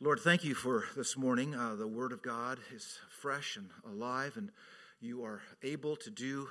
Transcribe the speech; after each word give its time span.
Lord, 0.00 0.20
thank 0.20 0.44
you 0.44 0.54
for 0.54 0.84
this 0.96 1.16
morning. 1.16 1.56
Uh, 1.56 1.74
the 1.74 1.88
Word 1.88 2.12
of 2.12 2.22
God 2.22 2.60
is 2.72 3.00
fresh 3.10 3.56
and 3.56 3.68
alive, 3.84 4.36
and 4.36 4.52
you 5.00 5.24
are 5.24 5.42
able 5.64 5.96
to 5.96 6.08
do 6.08 6.48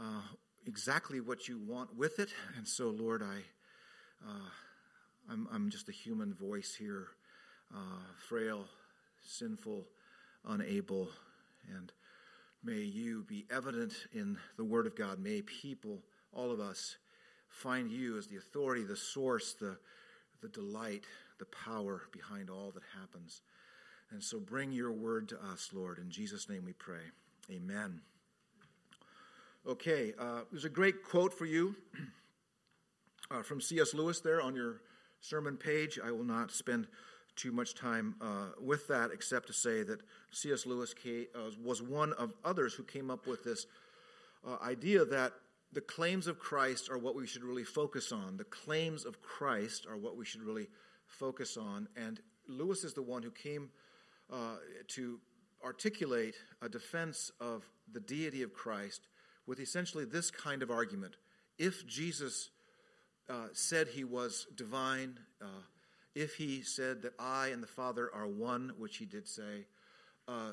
uh, 0.00 0.22
exactly 0.64 1.20
what 1.20 1.48
you 1.48 1.58
want 1.58 1.96
with 1.96 2.20
it. 2.20 2.28
And 2.56 2.68
so, 2.68 2.90
Lord, 2.90 3.20
I, 3.20 3.38
uh, 4.24 4.48
I'm, 5.28 5.48
I'm, 5.52 5.70
just 5.70 5.88
a 5.88 5.92
human 5.92 6.34
voice 6.34 6.72
here, 6.78 7.08
uh, 7.74 8.04
frail, 8.28 8.66
sinful, 9.24 9.84
unable, 10.46 11.08
and 11.74 11.90
may 12.62 12.78
you 12.78 13.24
be 13.24 13.44
evident 13.50 13.92
in 14.12 14.38
the 14.56 14.64
Word 14.64 14.86
of 14.86 14.94
God. 14.94 15.18
May 15.18 15.42
people, 15.42 15.98
all 16.32 16.52
of 16.52 16.60
us, 16.60 16.96
find 17.48 17.90
you 17.90 18.18
as 18.18 18.28
the 18.28 18.36
authority, 18.36 18.84
the 18.84 18.94
source, 18.94 19.54
the, 19.54 19.78
the 20.42 20.48
delight 20.48 21.06
the 21.42 21.46
power 21.46 22.02
behind 22.12 22.48
all 22.48 22.70
that 22.70 22.84
happens. 23.00 23.42
And 24.12 24.22
so 24.22 24.38
bring 24.38 24.70
your 24.70 24.92
word 24.92 25.28
to 25.30 25.44
us, 25.44 25.70
Lord. 25.72 25.98
In 25.98 26.08
Jesus' 26.08 26.48
name 26.48 26.64
we 26.64 26.72
pray. 26.72 27.02
Amen. 27.50 28.00
Okay, 29.66 30.12
uh, 30.20 30.42
there's 30.52 30.64
a 30.64 30.68
great 30.70 31.02
quote 31.02 31.34
for 31.36 31.44
you 31.44 31.74
uh, 33.32 33.42
from 33.42 33.60
C.S. 33.60 33.92
Lewis 33.92 34.20
there 34.20 34.40
on 34.40 34.54
your 34.54 34.82
sermon 35.20 35.56
page. 35.56 35.98
I 36.04 36.12
will 36.12 36.22
not 36.22 36.52
spend 36.52 36.86
too 37.34 37.50
much 37.50 37.74
time 37.74 38.14
uh, 38.20 38.50
with 38.60 38.86
that 38.86 39.10
except 39.12 39.48
to 39.48 39.52
say 39.52 39.82
that 39.82 40.02
C.S. 40.30 40.64
Lewis 40.64 40.94
uh, 41.04 41.38
was 41.60 41.82
one 41.82 42.12
of 42.12 42.34
others 42.44 42.72
who 42.72 42.84
came 42.84 43.10
up 43.10 43.26
with 43.26 43.42
this 43.42 43.66
uh, 44.46 44.58
idea 44.62 45.04
that 45.06 45.32
the 45.72 45.80
claims 45.80 46.28
of 46.28 46.38
Christ 46.38 46.88
are 46.88 46.98
what 46.98 47.16
we 47.16 47.26
should 47.26 47.42
really 47.42 47.64
focus 47.64 48.12
on. 48.12 48.36
The 48.36 48.44
claims 48.44 49.04
of 49.04 49.22
Christ 49.22 49.86
are 49.90 49.96
what 49.96 50.16
we 50.16 50.24
should 50.24 50.42
really 50.42 50.68
focus 51.12 51.56
on. 51.56 51.88
And 51.96 52.20
Lewis 52.48 52.84
is 52.84 52.94
the 52.94 53.02
one 53.02 53.22
who 53.22 53.30
came 53.30 53.70
uh, 54.32 54.56
to 54.88 55.20
articulate 55.64 56.34
a 56.60 56.68
defense 56.68 57.30
of 57.40 57.64
the 57.92 58.00
deity 58.00 58.42
of 58.42 58.52
Christ 58.52 59.06
with 59.46 59.60
essentially 59.60 60.04
this 60.04 60.30
kind 60.30 60.62
of 60.62 60.70
argument. 60.70 61.16
If 61.58 61.86
Jesus 61.86 62.50
uh, 63.28 63.48
said 63.52 63.88
he 63.88 64.04
was 64.04 64.46
divine, 64.56 65.18
uh, 65.40 65.62
if 66.14 66.34
he 66.34 66.62
said 66.62 67.02
that 67.02 67.12
I 67.18 67.48
and 67.48 67.62
the 67.62 67.68
Father 67.68 68.10
are 68.12 68.26
one, 68.26 68.72
which 68.78 68.96
he 68.96 69.06
did 69.06 69.28
say, 69.28 69.66
uh, 70.28 70.52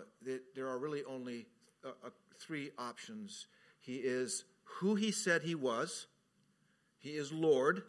there 0.56 0.68
are 0.68 0.80
really 0.80 1.04
only 1.04 1.48
uh, 1.86 1.90
uh, 2.06 2.10
three 2.40 2.72
options. 2.78 3.48
He 3.82 3.96
is 3.96 4.46
who 4.64 4.96
he 4.96 5.12
said 5.12 5.44
he 5.44 5.56
was, 5.56 6.08
he 6.98 7.12
is 7.12 7.32
Lord, 7.32 7.84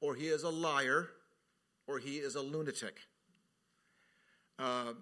or 0.00 0.14
he 0.14 0.26
is 0.26 0.42
a 0.42 0.50
liar, 0.50 1.08
or 1.86 1.98
he 1.98 2.16
is 2.16 2.34
a 2.34 2.40
lunatic. 2.40 2.98
Uh, 4.58 4.92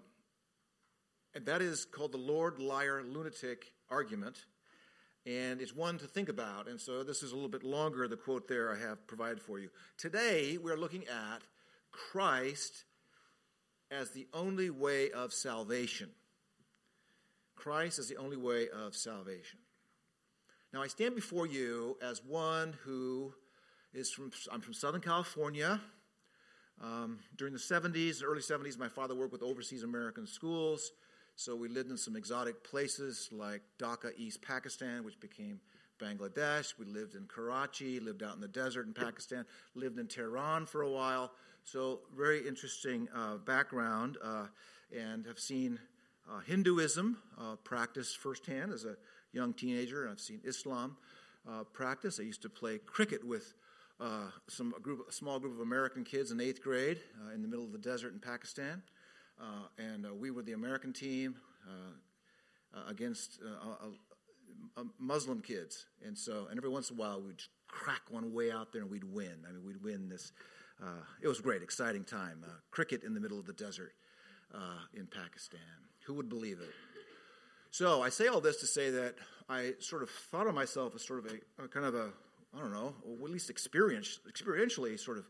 and 1.35 1.47
that 1.47 1.63
is 1.63 1.85
called 1.85 2.13
the 2.13 2.19
Lord, 2.19 2.59
liar, 2.59 3.03
lunatic 3.03 3.73
argument. 3.89 4.45
And 5.27 5.61
it's 5.61 5.75
one 5.75 5.99
to 5.99 6.07
think 6.07 6.29
about. 6.29 6.69
And 6.69 6.81
so 6.81 7.05
this 7.05 7.23
is 7.23 7.33
a 7.33 7.35
little 7.35 7.51
bit 7.51 7.63
longer, 7.63 8.09
the 8.09 8.17
quote 8.17 8.49
there 8.49 8.73
I 8.73 8.79
have 8.79 9.07
provided 9.07 9.41
for 9.41 9.59
you. 9.59 9.69
Today, 9.99 10.57
we're 10.57 10.79
looking 10.79 11.05
at 11.05 11.43
Christ 11.93 12.85
as 13.91 14.11
the 14.11 14.27
only 14.33 14.71
way 14.71 15.11
of 15.11 15.33
salvation. 15.33 16.11
Christ 17.55 17.99
is 17.99 18.09
the 18.09 18.17
only 18.17 18.39
way 18.39 18.69
of 18.69 18.97
salvation. 18.97 19.59
Now, 20.73 20.83
I 20.83 20.87
stand 20.87 21.15
before 21.15 21.47
you 21.47 21.99
as 22.01 22.23
one 22.25 22.75
who 22.85 23.35
is 23.93 24.11
from, 24.11 24.31
I'm 24.51 24.61
from 24.61 24.73
Southern 24.73 25.01
California. 25.01 25.81
Um, 26.83 27.19
during 27.37 27.53
the 27.53 27.61
70s, 27.61 28.23
early 28.25 28.41
70s, 28.41 28.79
my 28.79 28.89
father 28.89 29.15
worked 29.15 29.33
with 29.33 29.43
overseas 29.43 29.83
American 29.83 30.27
schools. 30.27 30.93
So 31.37 31.55
we 31.55 31.69
lived 31.69 31.91
in 31.91 31.97
some 31.97 32.17
exotic 32.17 32.65
places 32.65 33.29
like 33.33 33.63
Dhaka, 33.79 34.13
East 34.17 34.43
Pakistan, 34.43 35.05
which 35.05 35.19
became 35.21 35.61
Bangladesh. 36.01 36.75
We 36.79 36.87
lived 36.87 37.15
in 37.15 37.27
Karachi, 37.27 38.01
lived 38.01 38.23
out 38.23 38.35
in 38.35 38.41
the 38.41 38.49
desert 38.49 38.87
in 38.87 38.95
Pakistan, 38.95 39.45
lived 39.75 39.99
in 39.99 40.07
Tehran 40.07 40.67
for 40.67 40.83
a 40.83 40.91
while. 40.91 41.33
So, 41.65 42.01
very 42.17 42.47
interesting 42.47 43.09
uh, 43.15 43.37
background, 43.37 44.17
uh, 44.23 44.47
and 44.97 45.27
have 45.27 45.39
seen 45.39 45.79
uh, 46.31 46.41
Hinduism 46.41 47.19
uh, 47.39 47.57
practiced 47.57 48.19
firsthand 48.19 48.73
as 48.73 48.85
a 48.85 48.97
young 49.33 49.53
teenager. 49.53 50.09
I've 50.09 50.21
seen 50.21 50.41
Islam 50.45 50.97
uh, 51.49 51.65
practice. 51.65 52.19
I 52.19 52.25
used 52.25 52.43
to 52.43 52.49
play 52.49 52.79
cricket 52.79 53.25
with 53.27 53.55
uh, 54.01 54.31
some 54.49 54.73
a 54.77 54.81
group, 54.81 55.07
a 55.09 55.13
small 55.13 55.39
group 55.39 55.55
of 55.55 55.61
American 55.61 56.05
kids 56.05 56.31
in 56.31 56.41
eighth 56.41 56.63
grade 56.63 56.99
uh, 57.23 57.35
in 57.35 57.43
the 57.43 57.49
middle 57.49 57.65
of 57.65 57.73
the 57.73 57.79
desert 57.79 58.13
in 58.15 58.19
Pakistan, 58.19 58.83
uh, 59.41 59.67
and 59.79 60.07
uh, 60.07 60.15
we 60.15 60.31
were 60.31 60.43
the 60.43 60.53
American 60.53 60.93
team 60.93 61.37
against 62.89 63.41
Muslim 64.99 65.43
kids, 65.43 65.87
and 66.05 66.17
so 66.17 66.47
and 66.49 66.59
every 66.59 66.71
once 66.71 66.91
in 66.91 66.97
a 66.97 66.99
while 66.99 67.21
we'd 67.21 67.43
crack 67.69 68.01
one 68.09 68.33
way 68.33 68.51
out 68.51 68.73
there 68.73 68.83
and 68.83 68.91
we'd 68.91 69.05
win. 69.05 69.45
I 69.47 69.53
mean, 69.53 69.65
we'd 69.65 69.83
win 69.83 70.09
this. 70.09 70.33
it 71.23 71.29
was 71.29 71.41
great, 71.41 71.63
exciting 71.63 72.05
time. 72.05 72.45
cricket 72.71 73.05
in 73.05 73.13
the 73.13 73.21
middle 73.21 73.39
of 73.39 73.47
the 73.47 73.53
desert 73.53 73.93
in 74.95 75.07
Pakistan. 75.07 75.61
Who 76.07 76.15
would 76.15 76.29
believe 76.29 76.61
it? 76.61 76.71
So 77.71 78.03
I 78.03 78.09
say 78.09 78.27
all 78.29 78.41
this 78.41 78.61
to 78.61 78.67
say 78.67 78.91
that 78.91 79.15
I 79.49 79.75
sort 79.79 80.03
of 80.03 80.11
thought 80.11 80.47
of 80.47 80.55
myself 80.55 80.95
as 80.95 81.07
sort 81.07 81.25
of 81.25 81.33
a, 81.33 81.65
a 81.65 81.69
kind 81.69 81.87
of 81.87 81.95
a 81.95 82.11
I 82.55 82.61
don't 82.61 82.73
know, 82.73 82.95
or 83.05 83.27
at 83.27 83.31
least 83.31 83.49
experience, 83.49 84.19
experientially 84.29 84.99
sort 84.99 85.19
of 85.19 85.29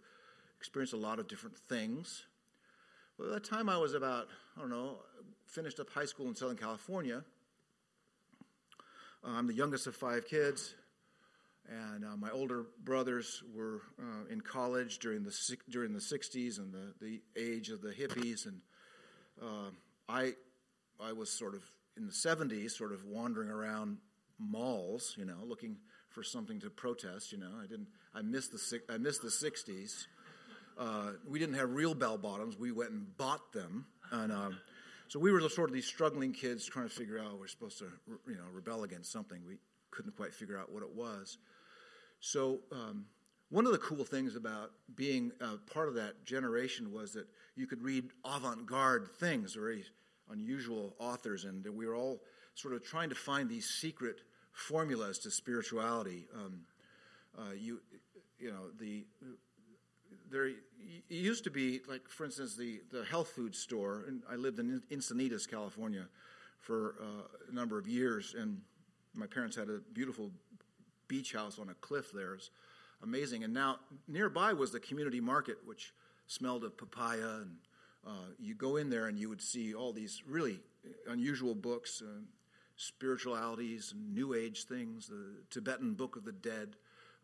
experienced 0.59 0.95
a 0.95 0.99
lot 0.99 1.19
of 1.19 1.29
different 1.29 1.57
things. 1.69 2.25
Well, 3.19 3.29
by 3.29 3.35
the 3.35 3.41
time 3.41 3.69
I 3.69 3.77
was 3.77 3.95
about, 3.95 4.29
I 4.57 4.61
don't 4.61 4.71
know, 4.71 4.99
finished 5.47 5.81
up 5.81 5.91
high 5.91 6.07
school 6.07 6.29
in 6.29 6.35
Southern 6.35 6.57
California, 6.57 7.23
uh, 9.23 9.31
I'm 9.33 9.47
the 9.47 9.55
youngest 9.55 9.87
of 9.87 9.95
five 9.95 10.27
kids, 10.27 10.75
and 11.69 12.05
uh, 12.05 12.17
my 12.17 12.31
older 12.31 12.65
brothers 12.83 13.43
were 13.55 13.83
uh, 13.99 14.27
in 14.31 14.41
college 14.41 14.99
during 14.99 15.23
the 15.23 15.57
during 15.69 15.93
the 15.93 16.01
'60s 16.01 16.59
and 16.59 16.73
the, 16.73 16.95
the 17.01 17.21
age 17.37 17.69
of 17.69 17.83
the 17.83 17.91
hippies, 17.91 18.47
and 18.47 18.61
uh, 19.43 19.71
I 20.09 20.33
I 20.99 21.13
was 21.13 21.31
sort 21.31 21.55
of 21.55 21.63
in 21.99 22.07
the 22.07 22.13
'70s, 22.13 22.71
sort 22.71 22.93
of 22.93 23.05
wandering 23.05 23.51
around 23.51 23.99
malls, 24.39 25.15
you 25.19 25.27
know, 25.27 25.37
looking 25.45 25.77
for 26.11 26.23
something 26.23 26.61
to 26.61 26.71
protest. 26.71 27.33
You 27.33 27.39
know, 27.39 27.51
I 27.63 27.67
didn't. 27.67 27.89
I 28.15 28.23
missed 28.23 28.53
the 28.53 28.81
I 28.89 28.99
missed 28.99 29.23
the 29.23 29.29
'60s. 29.29 30.07
Uh, 30.79 31.13
we 31.29 31.39
didn't 31.39 31.57
have 31.57 31.71
real 31.71 31.95
bell 31.95 32.19
bottoms. 32.19 32.57
We 32.59 32.73
went 32.73 32.91
and 32.91 33.17
bought 33.17 33.53
them, 33.53 33.87
and 34.11 34.33
um, 34.33 34.59
so 35.09 35.19
we 35.19 35.33
were 35.33 35.41
sort 35.49 35.69
of 35.69 35.75
these 35.75 35.87
struggling 35.87 36.33
kids 36.33 36.65
trying 36.67 36.89
to 36.89 36.95
figure 36.95 37.19
out 37.19 37.39
we're 37.39 37.49
supposed 37.49 37.79
to, 37.79 37.87
you 38.27 38.35
know, 38.35 38.45
rebel 38.53 38.85
against 38.85 39.13
something. 39.13 39.41
We 39.47 39.59
couldn't 39.91 40.17
quite 40.17 40.33
figure 40.33 40.57
out 40.57 40.73
what 40.73 40.83
it 40.83 40.95
was. 40.95 41.39
So 42.21 42.61
um, 42.71 43.07
one 43.51 43.67
of 43.67 43.73
the 43.73 43.79
cool 43.79 44.05
things 44.05 44.37
about 44.37 44.71
being 44.95 45.33
part 45.73 45.89
of 45.89 45.95
that 45.95 46.25
generation 46.25 46.93
was 46.93 47.13
that 47.15 47.27
you 47.57 47.67
could 47.67 47.83
read 47.83 48.05
avant-garde 48.25 49.09
things, 49.19 49.55
very 49.55 49.85
unusual 50.31 50.95
authors, 51.01 51.45
and 51.45 51.67
we 51.75 51.87
were 51.87 51.97
all 51.97 52.21
sort 52.55 52.75
of 52.75 52.85
trying 52.85 53.09
to 53.09 53.17
find 53.17 53.49
these 53.49 53.69
secret 53.69 54.21
formulas 54.53 55.19
to 55.21 55.31
spirituality. 55.31 56.29
Um, 56.35 56.61
uh, 57.39 57.53
you, 57.57 57.81
you 58.39 58.51
know, 58.51 58.71
the 58.79 59.05
there 60.31 60.51
used 61.09 61.45
to 61.45 61.51
be 61.51 61.81
like, 61.89 62.09
for 62.09 62.25
instance, 62.25 62.57
the 62.57 62.81
the 62.91 63.05
health 63.05 63.29
food 63.29 63.55
store. 63.55 64.05
And 64.07 64.23
I 64.31 64.37
lived 64.37 64.59
in 64.59 64.83
Encinitas, 64.91 65.49
California, 65.49 66.07
for 66.61 66.97
uh, 67.01 67.51
a 67.51 67.55
number 67.55 67.79
of 67.79 67.87
years, 67.87 68.35
and 68.39 68.61
my 69.15 69.27
parents 69.27 69.57
had 69.57 69.69
a 69.69 69.81
beautiful 69.93 70.31
beach 71.09 71.33
house 71.33 71.59
on 71.59 71.69
a 71.69 71.75
cliff 71.75 72.13
there. 72.13 72.35
It's 72.35 72.51
amazing. 73.03 73.45
And 73.45 73.53
now 73.53 73.79
nearby 74.07 74.53
was 74.53 74.71
the 74.71 74.81
community 74.81 75.21
market, 75.21 75.59
which 75.65 75.93
smelled 76.27 76.65
of 76.65 76.77
papaya 76.77 77.41
and 77.43 77.57
uh, 78.07 78.31
you 78.39 78.55
go 78.55 78.77
in 78.77 78.89
there 78.89 79.07
and 79.07 79.19
you 79.19 79.29
would 79.29 79.43
see 79.43 79.75
all 79.75 79.93
these 79.93 80.23
really 80.27 80.61
unusual 81.07 81.55
books, 81.55 82.03
uh, 82.03 82.21
spiritualities 82.81 83.93
and 83.93 84.15
New 84.15 84.33
Age 84.33 84.65
things, 84.65 85.07
the 85.07 85.35
Tibetan 85.51 85.93
Book 85.93 86.17
of 86.17 86.25
the 86.25 86.33
Dead, 86.33 86.77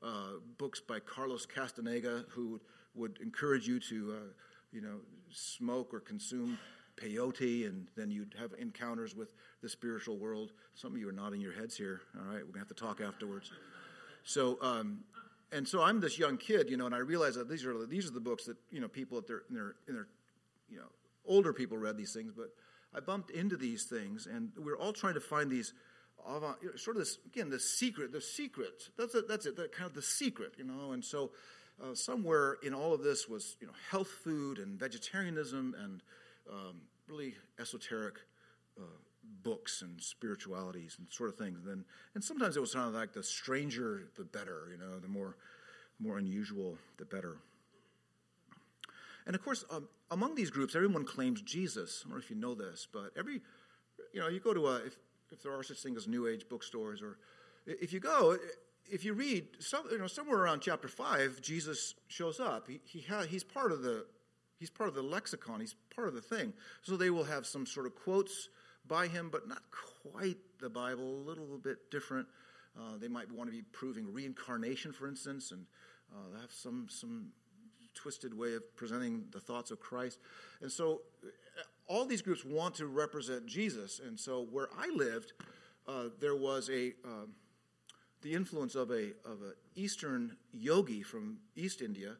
uh, 0.03 0.32
books 0.58 0.81
by 0.81 1.00
Carlos 1.00 1.47
Castaneda, 1.47 2.26
who 2.29 2.61
would 2.94 3.19
encourage 3.23 3.67
you 3.67 3.81
to, 3.81 4.12
uh, 4.12 4.32
you 4.70 4.82
know, 4.82 4.99
smoke 5.31 5.94
or 5.94 6.00
consume 6.00 6.58
peyote, 6.97 7.67
and 7.67 7.88
then 7.97 8.11
you'd 8.11 8.35
have 8.38 8.53
encounters 8.58 9.17
with 9.17 9.32
the 9.62 9.69
spiritual 9.69 10.19
world. 10.19 10.53
Some 10.75 10.93
of 10.93 11.00
you 11.00 11.08
are 11.08 11.12
nodding 11.12 11.41
your 11.41 11.53
heads 11.53 11.75
here. 11.75 12.03
All 12.19 12.26
right, 12.26 12.44
we're 12.44 12.53
gonna 12.53 12.58
have 12.58 12.69
to 12.69 12.75
talk 12.75 13.00
afterwards. 13.00 13.50
So, 14.25 14.58
um, 14.61 15.05
and 15.53 15.67
so 15.67 15.82
I'm 15.82 16.00
this 16.00 16.19
young 16.19 16.37
kid, 16.37 16.69
you 16.69 16.76
know, 16.76 16.85
and 16.87 16.94
I 16.94 16.99
realize 16.99 17.35
that 17.37 17.49
these 17.49 17.64
are 17.64 17.87
these 17.87 18.06
are 18.06 18.12
the 18.12 18.20
books 18.20 18.44
that 18.44 18.56
you 18.70 18.81
know 18.81 18.88
people 18.88 19.17
at 19.17 19.26
their 19.26 19.43
in 19.49 19.55
their 19.55 19.75
in 19.88 19.94
their 19.94 20.08
you 20.69 20.79
know 20.79 20.91
older 21.25 21.55
people 21.55 21.79
read 21.79 21.97
these 21.97 22.12
things, 22.12 22.32
but 22.37 22.50
I 22.96 23.00
bumped 23.00 23.31
into 23.31 23.56
these 23.56 23.84
things, 23.84 24.26
and 24.26 24.52
we're 24.56 24.78
all 24.78 24.93
trying 24.93 25.14
to 25.14 25.20
find 25.20 25.50
these 25.50 25.75
sort 26.76 26.96
of 26.96 27.00
this 27.00 27.19
again 27.26 27.50
the 27.50 27.60
secret, 27.60 28.12
the 28.12 28.20
secret. 28.20 28.88
That's 28.98 29.14
it. 29.14 29.28
That's 29.28 29.46
it. 29.46 29.56
That 29.56 29.72
kind 29.72 29.88
of 29.88 29.94
the 29.94 30.02
secret, 30.02 30.54
you 30.58 30.64
know. 30.64 30.93
And 30.93 31.04
so 31.04 31.31
uh, 31.82 31.94
somewhere 31.94 32.56
in 32.62 32.75
all 32.75 32.94
of 32.94 33.02
this 33.02 33.28
was 33.28 33.56
you 33.60 33.66
know 33.66 33.72
health 33.90 34.08
food 34.08 34.58
and 34.58 34.78
vegetarianism 34.78 35.75
and 35.78 36.02
um, 36.50 36.81
really 37.06 37.34
esoteric 37.60 38.14
uh, 38.78 38.84
books 39.43 39.82
and 39.82 40.00
spiritualities 40.00 40.96
and 40.98 41.06
sort 41.10 41.28
of 41.28 41.37
things. 41.37 41.58
And 41.58 41.66
then 41.66 41.84
and 42.14 42.25
sometimes 42.25 42.56
it 42.56 42.60
was 42.60 42.75
kind 42.75 42.88
of 42.88 42.94
like 42.94 43.12
the 43.12 43.22
stranger 43.22 44.08
the 44.16 44.25
better, 44.25 44.69
you 44.70 44.78
know, 44.78 44.98
the 44.98 45.08
more 45.08 45.37
more 45.98 46.19
unusual 46.19 46.76
the 46.98 47.04
better. 47.04 47.37
And 49.26 49.34
of 49.34 49.43
course, 49.44 49.64
um, 49.70 49.88
among 50.11 50.34
these 50.34 50.50
groups, 50.50 50.76
everyone 50.76 51.05
claims 51.05 51.43
Jesus. 51.43 52.02
I 52.05 52.08
don't 52.08 52.19
know 52.19 52.23
if 52.23 52.31
you 52.31 52.37
know 52.37 52.55
this, 52.55 52.87
but 52.93 53.11
every 53.19 53.40
you 54.12 54.20
know 54.20 54.28
you 54.28 54.40
go 54.40 54.55
to 54.55 54.67
a 54.69 54.76
if, 54.76 54.96
if 55.32 55.43
there 55.43 55.52
are 55.52 55.62
such 55.62 55.78
things 55.78 55.96
as 55.96 56.08
New 56.08 56.28
Age 56.28 56.46
bookstores 56.49 57.02
or 57.02 57.19
if 57.67 57.93
you 57.93 58.00
go 58.00 58.37
if 58.90 59.05
you 59.05 59.14
read, 59.14 59.46
some, 59.58 59.84
you 59.90 59.99
know, 59.99 60.06
somewhere 60.06 60.38
around 60.38 60.61
chapter 60.61 60.88
five, 60.88 61.40
Jesus 61.40 61.94
shows 62.08 62.40
up. 62.40 62.69
He, 62.69 62.81
he 62.84 63.00
ha, 63.00 63.23
he's 63.23 63.44
part 63.44 63.73
of 63.73 63.82
the 63.82 64.06
he's 64.58 64.70
part 64.70 64.88
of 64.88 64.94
the 64.94 65.02
lexicon. 65.02 65.61
He's 65.61 65.75
part 65.94 66.08
of 66.08 66.14
the 66.14 66.20
thing. 66.20 66.52
So 66.82 66.96
they 66.96 67.11
will 67.11 67.25
have 67.25 67.46
some 67.46 67.67
sort 67.67 67.87
of 67.87 67.94
quotes 67.94 68.49
by 68.87 69.08
him, 69.08 69.29
but 69.31 69.49
not 69.49 69.62
quite 70.12 70.38
the 70.61 70.70
Bible. 70.70 71.05
A 71.05 71.25
little 71.29 71.58
bit 71.58 71.90
different. 71.90 72.26
Uh, 72.79 72.96
they 72.99 73.08
might 73.08 73.31
want 73.32 73.49
to 73.49 73.56
be 73.56 73.62
proving 73.72 74.12
reincarnation, 74.12 74.93
for 74.93 75.08
instance, 75.08 75.50
and 75.50 75.67
uh, 76.14 76.40
have 76.40 76.52
some 76.52 76.87
some 76.88 77.29
twisted 77.96 78.37
way 78.37 78.54
of 78.54 78.76
presenting 78.76 79.25
the 79.32 79.40
thoughts 79.40 79.70
of 79.72 79.81
Christ. 79.81 80.19
And 80.60 80.70
so, 80.70 81.02
uh, 81.25 81.28
all 81.88 82.04
these 82.04 82.22
groups 82.22 82.44
want 82.44 82.75
to 82.76 82.87
represent 82.87 83.46
Jesus. 83.46 84.00
And 84.04 84.19
so, 84.19 84.46
where 84.50 84.69
I 84.78 84.88
lived, 84.94 85.32
uh, 85.88 86.04
there 86.20 86.37
was 86.37 86.70
a 86.70 86.93
um, 87.04 87.32
the 88.22 88.34
influence 88.34 88.75
of 88.75 88.90
a 88.90 89.12
of 89.25 89.43
an 89.43 89.54
Eastern 89.75 90.37
yogi 90.52 91.02
from 91.02 91.38
East 91.56 91.82
India 91.82 92.16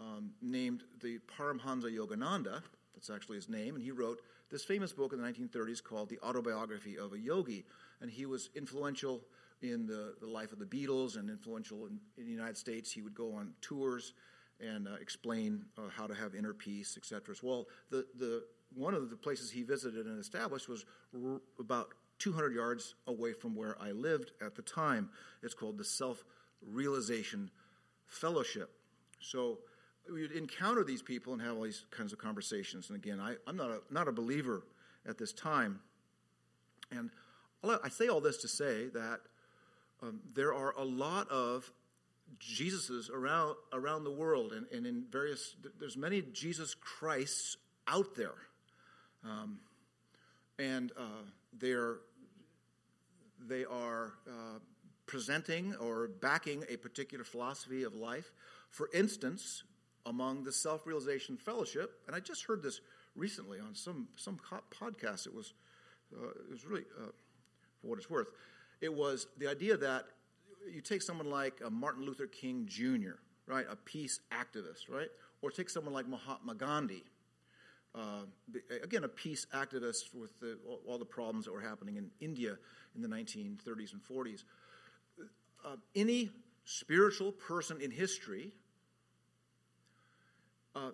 um, 0.00 0.30
named 0.40 0.82
the 1.02 1.18
Paramhansa 1.38 1.92
Yogananda. 1.96 2.62
That's 2.94 3.10
actually 3.10 3.36
his 3.36 3.48
name, 3.48 3.74
and 3.74 3.82
he 3.82 3.90
wrote 3.90 4.20
this 4.50 4.64
famous 4.64 4.92
book 4.92 5.12
in 5.12 5.20
the 5.20 5.28
1930s 5.28 5.82
called 5.82 6.08
The 6.08 6.20
Autobiography 6.20 6.96
of 6.96 7.12
a 7.12 7.18
Yogi. 7.18 7.64
And 8.00 8.10
he 8.10 8.26
was 8.26 8.50
influential 8.54 9.22
in 9.62 9.86
the, 9.86 10.14
the 10.20 10.26
life 10.26 10.52
of 10.52 10.58
the 10.58 10.64
Beatles 10.64 11.16
and 11.16 11.28
influential 11.30 11.86
in, 11.86 11.98
in 12.16 12.24
the 12.24 12.30
United 12.30 12.56
States. 12.56 12.92
He 12.92 13.02
would 13.02 13.14
go 13.14 13.34
on 13.34 13.54
tours 13.60 14.12
and 14.60 14.88
uh, 14.88 14.92
explain 15.00 15.64
uh, 15.76 15.82
how 15.94 16.06
to 16.06 16.14
have 16.14 16.34
inner 16.34 16.54
peace, 16.54 16.96
etc. 16.96 17.34
Well, 17.42 17.66
the, 17.90 18.06
the, 18.18 18.44
one 18.74 18.94
of 18.94 19.10
the 19.10 19.16
places 19.16 19.50
he 19.50 19.62
visited 19.62 20.06
and 20.06 20.20
established 20.20 20.68
was 20.68 20.84
r- 21.14 21.40
about 21.58 21.88
200 22.18 22.54
yards 22.54 22.94
away 23.06 23.32
from 23.32 23.54
where 23.54 23.76
I 23.80 23.90
lived 23.92 24.32
at 24.40 24.54
the 24.54 24.62
time. 24.62 25.10
It's 25.42 25.54
called 25.54 25.78
the 25.78 25.84
Self 25.84 26.24
Realization 26.62 27.50
Fellowship. 28.06 28.70
So 29.20 29.58
we'd 30.12 30.32
encounter 30.32 30.84
these 30.84 31.02
people 31.02 31.32
and 31.32 31.42
have 31.42 31.56
all 31.56 31.62
these 31.62 31.84
kinds 31.90 32.12
of 32.12 32.18
conversations. 32.18 32.90
And 32.90 32.96
again, 32.96 33.20
I, 33.20 33.34
am 33.48 33.56
not 33.56 33.70
a, 33.70 33.80
not 33.90 34.08
a 34.08 34.12
believer 34.12 34.62
at 35.06 35.18
this 35.18 35.32
time. 35.32 35.80
And 36.90 37.10
I 37.64 37.88
say 37.88 38.08
all 38.08 38.20
this 38.20 38.38
to 38.38 38.48
say 38.48 38.88
that 38.88 39.20
um, 40.02 40.20
there 40.34 40.52
are 40.52 40.74
a 40.76 40.84
lot 40.84 41.28
of 41.30 41.70
Jesuses 42.40 43.10
around 43.10 43.56
around 43.72 44.04
the 44.04 44.10
world, 44.10 44.52
and, 44.52 44.66
and 44.72 44.86
in 44.86 45.04
various. 45.10 45.54
There's 45.78 45.96
many 45.96 46.22
Jesus 46.22 46.74
Christs 46.74 47.56
out 47.86 48.14
there, 48.14 48.34
um, 49.24 49.58
and 50.58 50.92
uh, 50.96 51.24
they're 51.58 51.96
they 53.46 53.64
are 53.64 54.14
uh, 54.26 54.58
presenting 55.06 55.74
or 55.76 56.08
backing 56.08 56.64
a 56.68 56.76
particular 56.76 57.24
philosophy 57.24 57.82
of 57.82 57.94
life. 57.94 58.32
For 58.70 58.88
instance, 58.92 59.62
among 60.06 60.44
the 60.44 60.52
Self 60.52 60.86
Realization 60.86 61.36
Fellowship, 61.36 62.00
and 62.06 62.16
I 62.16 62.20
just 62.20 62.44
heard 62.44 62.62
this 62.62 62.80
recently 63.14 63.60
on 63.60 63.74
some 63.74 64.08
some 64.16 64.38
podcast. 64.70 65.26
It 65.26 65.34
was 65.34 65.54
uh, 66.14 66.28
it 66.28 66.50
was 66.50 66.64
really 66.64 66.84
uh, 66.98 67.10
for 67.80 67.88
what 67.88 67.98
it's 67.98 68.10
worth. 68.10 68.28
It 68.80 68.92
was 68.92 69.26
the 69.38 69.48
idea 69.48 69.76
that 69.76 70.06
you 70.72 70.80
take 70.80 71.02
someone 71.02 71.30
like 71.30 71.60
uh, 71.64 71.70
Martin 71.70 72.04
Luther 72.04 72.26
King 72.26 72.66
Jr., 72.66 73.18
right, 73.46 73.66
a 73.70 73.76
peace 73.76 74.20
activist, 74.32 74.88
right, 74.88 75.08
or 75.42 75.50
take 75.50 75.68
someone 75.68 75.92
like 75.92 76.08
Mahatma 76.08 76.54
Gandhi, 76.54 77.04
uh, 77.94 78.22
again, 78.82 79.04
a 79.04 79.08
peace 79.08 79.46
activist 79.54 80.14
with 80.14 80.38
the, 80.40 80.58
all 80.86 80.98
the 80.98 81.04
problems 81.04 81.44
that 81.44 81.52
were 81.52 81.60
happening 81.60 81.96
in 81.96 82.10
India 82.20 82.56
in 82.96 83.02
the 83.02 83.08
1930s 83.08 83.92
and 83.92 84.02
40s. 84.02 84.42
Uh, 85.64 85.76
any 85.94 86.30
spiritual 86.64 87.30
person 87.30 87.80
in 87.80 87.92
history, 87.92 88.52
uh, 90.74 90.90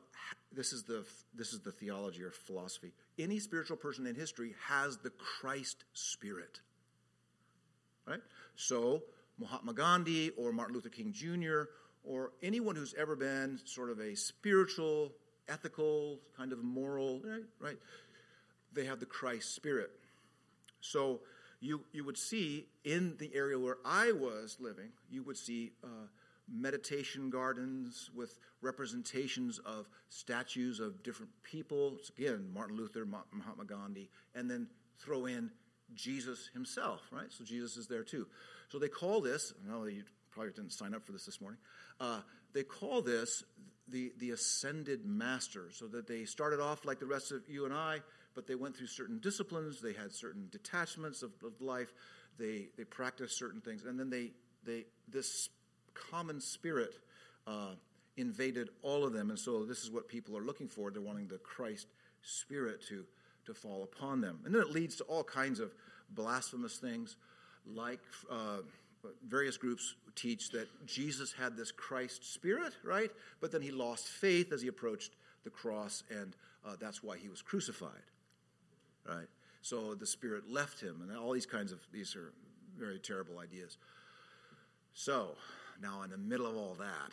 this 0.53 0.73
is 0.73 0.83
the 0.83 1.07
this 1.35 1.53
is 1.55 1.61
the 1.61 1.73
theology 1.73 2.23
or 2.23 2.31
philosophy. 2.31 2.93
Any 3.19 3.39
spiritual 3.39 3.79
person 3.79 4.07
in 4.07 4.15
history 4.15 4.55
has 4.69 4.99
the 4.99 5.11
Christ 5.11 5.85
spirit, 5.95 6.61
right? 8.07 8.21
So 8.57 9.03
Mahatma 9.41 9.73
Gandhi 9.73 10.31
or 10.37 10.53
Martin 10.53 10.75
Luther 10.75 10.91
King 10.91 11.13
Jr. 11.13 11.63
or 12.05 12.33
anyone 12.43 12.77
who's 12.77 12.95
ever 12.95 13.17
been 13.17 13.59
sort 13.65 13.91
of 13.91 13.99
a 13.99 14.15
spiritual 14.15 15.13
ethical, 15.49 16.21
kind 16.37 16.53
of 16.53 16.63
moral, 16.63 17.21
right? 17.25 17.43
right? 17.59 17.79
They 18.73 18.85
have 18.85 19.01
the 19.01 19.07
Christ 19.07 19.55
spirit. 19.55 19.91
So 20.81 21.21
you, 21.61 21.83
you 21.93 22.05
would 22.05 22.17
see 22.17 22.67
in 22.85 23.17
the 23.19 23.31
area 23.35 23.59
where 23.59 23.79
I 23.85 24.13
was 24.13 24.57
living, 24.61 24.91
you 25.11 25.23
would 25.25 25.37
see 25.37 25.73
uh, 25.83 26.07
meditation 26.49 27.31
gardens 27.31 28.11
with 28.15 28.39
representations 28.63 29.59
of 29.61 29.89
statues 30.09 30.81
of 30.81 31.03
different 31.03 31.31
people. 31.43 31.97
It's 31.99 32.11
again, 32.11 32.49
Martin 32.53 32.77
Luther, 32.77 33.05
Mahatma 33.05 33.65
Gandhi, 33.65 34.09
and 34.35 34.51
then 34.51 34.69
throw 34.99 35.27
in 35.27 35.51
Jesus 35.95 36.51
himself, 36.53 37.03
right? 37.11 37.31
So 37.31 37.45
Jesus 37.45 37.77
is 37.77 37.87
there 37.87 38.05
too. 38.05 38.27
So 38.71 38.79
they 38.79 38.89
call 38.89 39.21
this, 39.21 39.53
know 39.67 39.85
you 39.85 40.05
probably 40.31 40.53
didn't 40.53 40.73
sign 40.73 40.95
up 40.95 41.05
for 41.05 41.13
this 41.13 41.27
this 41.27 41.41
morning, 41.41 41.59
uh, 42.01 42.21
they 42.53 42.63
call 42.63 43.03
this 43.03 43.43
the, 43.89 44.13
the 44.19 44.31
ascended 44.31 45.05
master, 45.05 45.69
so 45.73 45.87
that 45.89 46.07
they 46.07 46.25
started 46.25 46.61
off 46.61 46.85
like 46.85 47.01
the 47.01 47.07
rest 47.07 47.33
of 47.33 47.43
you 47.49 47.65
and 47.65 47.75
I, 47.75 47.99
but 48.35 48.47
they 48.47 48.55
went 48.55 48.77
through 48.77 48.87
certain 48.87 49.19
disciplines, 49.19 49.81
they 49.81 49.93
had 49.93 50.13
certain 50.13 50.49
detachments 50.53 51.23
of, 51.23 51.33
of 51.45 51.61
life, 51.61 51.93
they, 52.39 52.69
they 52.77 52.85
practiced 52.85 53.37
certain 53.37 53.61
things, 53.61 53.85
and 53.85 53.99
then 53.99 54.09
they, 54.09 54.31
they 54.65 54.85
this 55.09 55.49
common 55.95 56.41
spirit 56.41 56.95
uh, 57.47 57.75
invaded 58.17 58.69
all 58.83 59.05
of 59.05 59.13
them. 59.13 59.31
And 59.31 59.39
so 59.39 59.65
this 59.65 59.83
is 59.83 59.91
what 59.91 60.09
people 60.09 60.37
are 60.37 60.43
looking 60.43 60.69
for. 60.69 60.91
They're 60.91 61.03
wanting 61.03 61.29
the 61.29 61.39
Christ 61.39 61.89
spirit 62.23 62.83
to, 62.89 63.05
to 63.47 63.55
fall 63.55 63.83
upon 63.83 64.21
them. 64.21 64.41
And 64.45 64.55
then 64.55 64.63
it 64.63 64.71
leads 64.71 64.97
to 64.97 65.05
all 65.05 65.25
kinds 65.25 65.59
of 65.59 65.75
blasphemous 66.11 66.79
things 66.79 67.17
like. 67.67 68.01
Uh, 68.31 68.59
various 69.29 69.57
groups 69.57 69.95
teach 70.15 70.51
that 70.51 70.69
Jesus 70.87 71.33
had 71.33 71.57
this 71.57 71.73
Christ 71.73 72.33
spirit, 72.33 72.75
right? 72.85 73.11
But 73.41 73.53
then 73.53 73.63
he 73.63 73.71
lost 73.71 74.09
faith 74.09 74.53
as 74.53 74.63
he 74.63 74.69
approached 74.69 75.13
the 75.45 75.51
cross, 75.51 76.03
and 76.11 76.37
uh, 76.67 76.77
that's 76.79 77.03
why 77.03 77.17
he 77.17 77.29
was 77.29 77.43
crucified, 77.43 78.03
right? 79.09 79.27
So 79.63 79.95
the 79.95 80.07
spirit 80.07 80.51
left 80.51 80.81
him, 80.81 81.01
and 81.03 81.17
all 81.17 81.33
these 81.33 81.47
kinds 81.47 81.73
of 81.73 81.81
these 81.93 82.15
are 82.17 82.33
very 82.79 82.99
terrible 82.99 83.39
ideas. 83.39 83.79
So 84.93 85.37
now, 85.81 86.03
in 86.03 86.11
the 86.11 86.19
middle 86.19 86.47
of 86.47 86.57
all 86.57 86.75
that, 86.75 87.13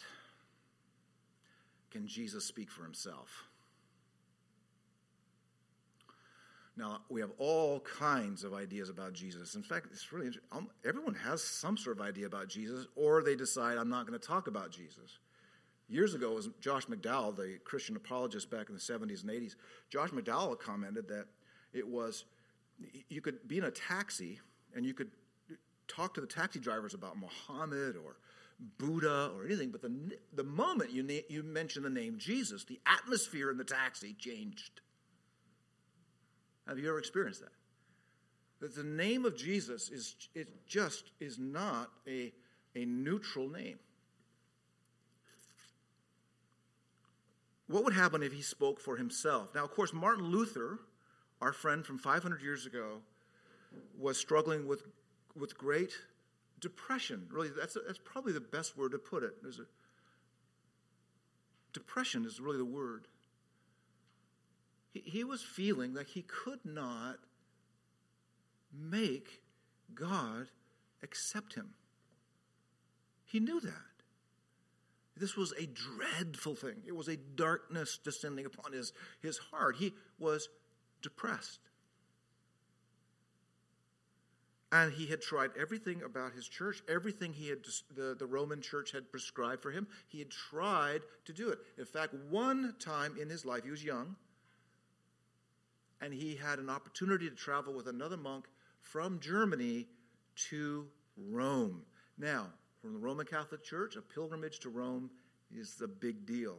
can 1.91 2.07
Jesus 2.07 2.45
speak 2.45 2.69
for 2.69 2.83
himself? 2.83 3.43
Now, 6.77 7.01
we 7.09 7.21
have 7.21 7.31
all 7.39 7.79
kinds 7.79 8.43
of 8.43 8.53
ideas 8.53 8.89
about 8.89 9.13
Jesus. 9.13 9.55
In 9.55 9.63
fact, 9.63 9.87
it's 9.91 10.13
really. 10.13 10.29
Um, 10.51 10.69
everyone 10.85 11.15
has 11.15 11.43
some 11.43 11.75
sort 11.75 11.99
of 11.99 12.05
idea 12.05 12.27
about 12.27 12.49
Jesus, 12.49 12.85
or 12.95 13.23
they 13.23 13.35
decide, 13.35 13.77
I'm 13.77 13.89
not 13.89 14.05
going 14.05 14.17
to 14.17 14.25
talk 14.25 14.47
about 14.47 14.69
Jesus. 14.69 15.17
Years 15.89 16.13
ago, 16.13 16.33
it 16.33 16.35
was 16.35 16.49
Josh 16.59 16.85
McDowell, 16.85 17.35
the 17.35 17.57
Christian 17.63 17.95
apologist 17.95 18.51
back 18.51 18.69
in 18.69 18.75
the 18.75 18.81
70s 18.81 19.23
and 19.23 19.31
80s. 19.31 19.55
Josh 19.89 20.09
McDowell 20.09 20.59
commented 20.59 21.07
that 21.07 21.25
it 21.73 21.87
was, 21.87 22.25
you 23.09 23.21
could 23.21 23.47
be 23.47 23.57
in 23.57 23.63
a 23.63 23.71
taxi 23.71 24.39
and 24.75 24.85
you 24.85 24.93
could 24.93 25.09
talk 25.87 26.13
to 26.13 26.21
the 26.21 26.27
taxi 26.27 26.59
drivers 26.59 26.93
about 26.93 27.15
Muhammad 27.17 27.95
or 27.95 28.17
Buddha 28.77 29.31
or 29.35 29.45
anything, 29.45 29.69
but 29.69 29.81
the, 29.81 30.17
the 30.33 30.43
moment 30.43 30.91
you, 30.91 31.03
na- 31.03 31.25
you 31.29 31.41
mention 31.41 31.83
the 31.83 31.89
name 31.89 32.17
Jesus, 32.17 32.65
the 32.65 32.79
atmosphere 32.85 33.49
in 33.49 33.57
the 33.57 33.63
taxi 33.63 34.13
changed. 34.13 34.81
Have 36.67 36.79
you 36.79 36.89
ever 36.89 36.99
experienced 36.99 37.41
that? 37.41 37.51
That 38.59 38.75
the 38.75 38.83
name 38.83 39.25
of 39.25 39.37
Jesus 39.37 39.89
is 39.89 40.15
it 40.33 40.47
just 40.67 41.11
is 41.19 41.37
not 41.37 41.89
a, 42.07 42.33
a 42.75 42.85
neutral 42.85 43.47
name. 43.49 43.79
What 47.67 47.83
would 47.83 47.93
happen 47.93 48.23
if 48.23 48.31
he 48.31 48.41
spoke 48.41 48.79
for 48.79 48.95
himself? 48.95 49.53
Now, 49.53 49.63
of 49.65 49.71
course, 49.71 49.93
Martin 49.93 50.25
Luther, 50.25 50.79
our 51.41 51.51
friend 51.51 51.85
from 51.85 51.97
500 51.97 52.41
years 52.41 52.65
ago, 52.65 53.01
was 53.97 54.17
struggling 54.17 54.67
with, 54.67 54.83
with 55.35 55.57
great 55.57 55.91
depression. 56.59 57.27
Really, 57.29 57.49
that's, 57.49 57.75
a, 57.75 57.79
that's 57.85 57.99
probably 58.03 58.31
the 58.31 58.39
best 58.39 58.77
word 58.77 58.93
to 58.93 58.97
put 58.97 59.23
it. 59.23 59.33
A, 59.43 59.63
depression 61.73 62.25
is 62.25 62.39
really 62.39 62.57
the 62.57 62.65
word. 62.65 63.07
He, 65.05 65.23
was 65.23 65.41
feeling 65.41 65.93
like 65.93 66.07
he 66.07 66.23
could 66.23 66.59
not 66.63 67.17
make 68.73 69.41
God 69.93 70.47
accept 71.03 71.55
him. 71.55 71.69
He 73.25 73.39
knew 73.39 73.59
that. 73.59 73.73
This 75.15 75.35
was 75.35 75.53
a 75.53 75.65
dreadful 75.65 76.55
thing. 76.55 76.83
It 76.85 76.95
was 76.95 77.07
a 77.07 77.17
darkness 77.17 77.99
descending 78.03 78.45
upon 78.45 78.71
his, 78.73 78.93
his 79.19 79.37
heart. 79.37 79.77
He 79.77 79.93
was 80.19 80.47
depressed. 81.01 81.59
And 84.71 84.91
he 84.91 85.07
had 85.07 85.21
tried 85.21 85.51
everything 85.59 86.03
about 86.03 86.33
his 86.33 86.47
church, 86.47 86.83
everything 86.89 87.33
he 87.33 87.47
had 87.47 87.59
the, 87.95 88.15
the 88.19 88.25
Roman 88.25 88.61
church 88.61 88.91
had 88.91 89.09
prescribed 89.09 89.61
for 89.61 89.71
him. 89.71 89.87
He 90.07 90.19
had 90.19 90.29
tried 90.29 91.01
to 91.25 91.33
do 91.33 91.49
it. 91.49 91.59
In 91.77 91.85
fact, 91.85 92.13
one 92.29 92.75
time 92.77 93.15
in 93.19 93.29
his 93.29 93.45
life, 93.45 93.63
he 93.63 93.71
was 93.71 93.83
young, 93.83 94.17
and 96.01 96.13
he 96.13 96.35
had 96.35 96.59
an 96.59 96.69
opportunity 96.69 97.29
to 97.29 97.35
travel 97.35 97.73
with 97.73 97.87
another 97.87 98.17
monk 98.17 98.47
from 98.81 99.19
Germany 99.19 99.87
to 100.49 100.87
Rome. 101.17 101.81
Now, 102.17 102.47
from 102.81 102.93
the 102.93 102.99
Roman 102.99 103.25
Catholic 103.25 103.63
Church, 103.63 103.95
a 103.95 104.01
pilgrimage 104.01 104.59
to 104.59 104.69
Rome 104.69 105.09
is 105.51 105.81
a 105.83 105.87
big 105.87 106.25
deal. 106.25 106.57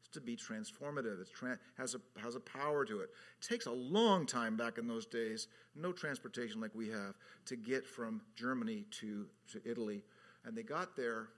It's 0.00 0.10
to 0.10 0.20
be 0.20 0.36
transformative. 0.36 1.20
It 1.20 1.28
tra- 1.32 1.58
has, 1.78 1.94
a, 1.94 2.20
has 2.20 2.34
a 2.34 2.40
power 2.40 2.84
to 2.84 3.00
it. 3.00 3.10
It 3.40 3.48
takes 3.48 3.66
a 3.66 3.72
long 3.72 4.26
time 4.26 4.56
back 4.56 4.78
in 4.78 4.86
those 4.86 5.06
days, 5.06 5.48
no 5.74 5.92
transportation 5.92 6.60
like 6.60 6.74
we 6.74 6.88
have, 6.88 7.14
to 7.46 7.56
get 7.56 7.86
from 7.86 8.20
Germany 8.36 8.84
to, 9.00 9.26
to 9.52 9.60
Italy. 9.64 10.02
And 10.44 10.56
they 10.56 10.62
got 10.62 10.96
there, 10.96 11.28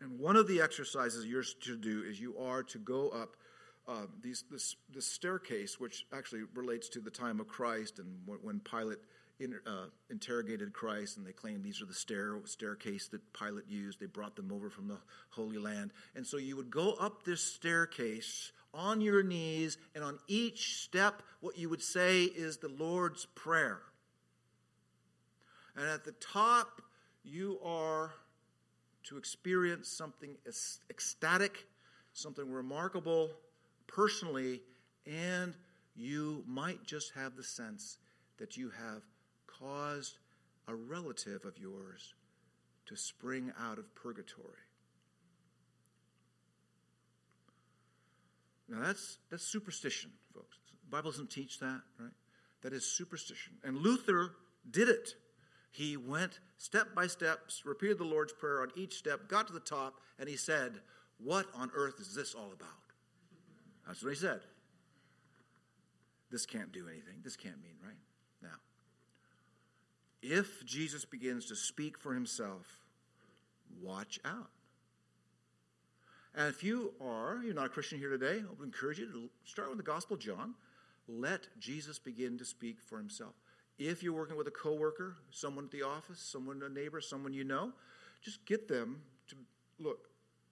and 0.00 0.18
one 0.18 0.36
of 0.36 0.46
the 0.46 0.60
exercises 0.60 1.26
you're 1.26 1.44
to 1.62 1.76
do 1.76 2.04
is 2.08 2.20
you 2.20 2.36
are 2.38 2.62
to 2.62 2.78
go 2.78 3.08
up 3.10 3.36
uh, 3.88 4.06
these, 4.22 4.44
this, 4.50 4.76
this 4.92 5.06
staircase, 5.06 5.78
which 5.78 6.06
actually 6.12 6.42
relates 6.54 6.88
to 6.90 7.00
the 7.00 7.10
time 7.10 7.40
of 7.40 7.46
Christ 7.46 7.98
and 7.98 8.18
when 8.42 8.60
Pilate 8.60 8.98
uh, 9.66 9.86
interrogated 10.10 10.72
Christ, 10.72 11.18
and 11.18 11.26
they 11.26 11.32
claimed 11.32 11.62
these 11.62 11.82
are 11.82 11.86
the 11.86 11.94
stair, 11.94 12.38
staircase 12.44 13.08
that 13.08 13.20
Pilate 13.32 13.68
used. 13.68 14.00
They 14.00 14.06
brought 14.06 14.34
them 14.34 14.50
over 14.50 14.70
from 14.70 14.88
the 14.88 14.98
Holy 15.30 15.58
Land. 15.58 15.92
And 16.14 16.26
so 16.26 16.36
you 16.38 16.56
would 16.56 16.70
go 16.70 16.94
up 16.94 17.24
this 17.24 17.42
staircase 17.42 18.52
on 18.72 19.00
your 19.00 19.22
knees, 19.22 19.78
and 19.94 20.04
on 20.04 20.18
each 20.26 20.82
step, 20.82 21.22
what 21.40 21.56
you 21.56 21.68
would 21.70 21.82
say 21.82 22.24
is 22.24 22.58
the 22.58 22.68
Lord's 22.68 23.26
Prayer. 23.34 23.80
And 25.76 25.86
at 25.86 26.04
the 26.04 26.12
top, 26.12 26.82
you 27.22 27.58
are 27.64 28.12
to 29.04 29.16
experience 29.16 29.88
something 29.88 30.36
ecstatic, 30.90 31.66
something 32.12 32.50
remarkable 32.50 33.30
personally, 33.86 34.62
and 35.06 35.54
you 35.94 36.44
might 36.46 36.84
just 36.84 37.12
have 37.14 37.36
the 37.36 37.42
sense 37.42 37.98
that 38.38 38.56
you 38.56 38.70
have 38.70 39.02
caused 39.46 40.18
a 40.68 40.74
relative 40.74 41.44
of 41.44 41.58
yours 41.58 42.14
to 42.86 42.96
spring 42.96 43.52
out 43.60 43.78
of 43.78 43.94
purgatory. 43.94 44.66
Now 48.68 48.80
that's 48.82 49.18
that's 49.30 49.44
superstition, 49.44 50.10
folks. 50.34 50.58
The 50.84 50.90
Bible 50.90 51.10
doesn't 51.10 51.30
teach 51.30 51.60
that, 51.60 51.80
right? 51.98 52.12
That 52.62 52.72
is 52.72 52.84
superstition. 52.84 53.54
And 53.64 53.78
Luther 53.78 54.32
did 54.70 54.88
it. 54.88 55.10
He 55.70 55.96
went 55.96 56.40
step 56.58 56.94
by 56.94 57.06
step, 57.06 57.38
repeated 57.64 57.98
the 57.98 58.04
Lord's 58.04 58.32
Prayer 58.32 58.62
on 58.62 58.70
each 58.76 58.94
step, 58.94 59.28
got 59.28 59.46
to 59.46 59.52
the 59.52 59.60
top, 59.60 60.00
and 60.18 60.28
he 60.28 60.36
said, 60.36 60.80
What 61.18 61.46
on 61.54 61.70
earth 61.74 62.00
is 62.00 62.14
this 62.14 62.34
all 62.34 62.52
about? 62.52 62.85
That's 63.86 64.02
what 64.02 64.10
he 64.10 64.16
said. 64.16 64.40
This 66.30 66.44
can't 66.44 66.72
do 66.72 66.88
anything. 66.88 67.20
This 67.22 67.36
can't 67.36 67.62
mean, 67.62 67.76
right? 67.84 67.94
Now, 68.42 68.56
if 70.22 70.64
Jesus 70.64 71.04
begins 71.04 71.46
to 71.46 71.56
speak 71.56 71.98
for 71.98 72.14
himself, 72.14 72.66
watch 73.80 74.18
out. 74.24 74.50
And 76.34 76.48
if 76.48 76.62
you 76.62 76.92
are, 77.00 77.40
you're 77.42 77.54
not 77.54 77.66
a 77.66 77.70
Christian 77.70 77.98
here 77.98 78.10
today, 78.10 78.40
I 78.40 78.54
would 78.58 78.66
encourage 78.66 78.98
you 78.98 79.06
to 79.06 79.30
start 79.44 79.68
with 79.68 79.78
the 79.78 79.84
Gospel 79.84 80.16
John. 80.16 80.54
Let 81.08 81.46
Jesus 81.58 81.98
begin 81.98 82.36
to 82.38 82.44
speak 82.44 82.80
for 82.80 82.98
himself. 82.98 83.34
If 83.78 84.02
you're 84.02 84.12
working 84.12 84.36
with 84.36 84.48
a 84.48 84.52
coworker, 84.52 85.16
someone 85.30 85.66
at 85.66 85.70
the 85.70 85.82
office, 85.82 86.18
someone, 86.18 86.62
a 86.62 86.68
neighbor, 86.68 87.00
someone 87.00 87.32
you 87.32 87.44
know, 87.44 87.72
just 88.22 88.44
get 88.44 88.68
them 88.68 89.02
to 89.28 89.36
look. 89.78 90.08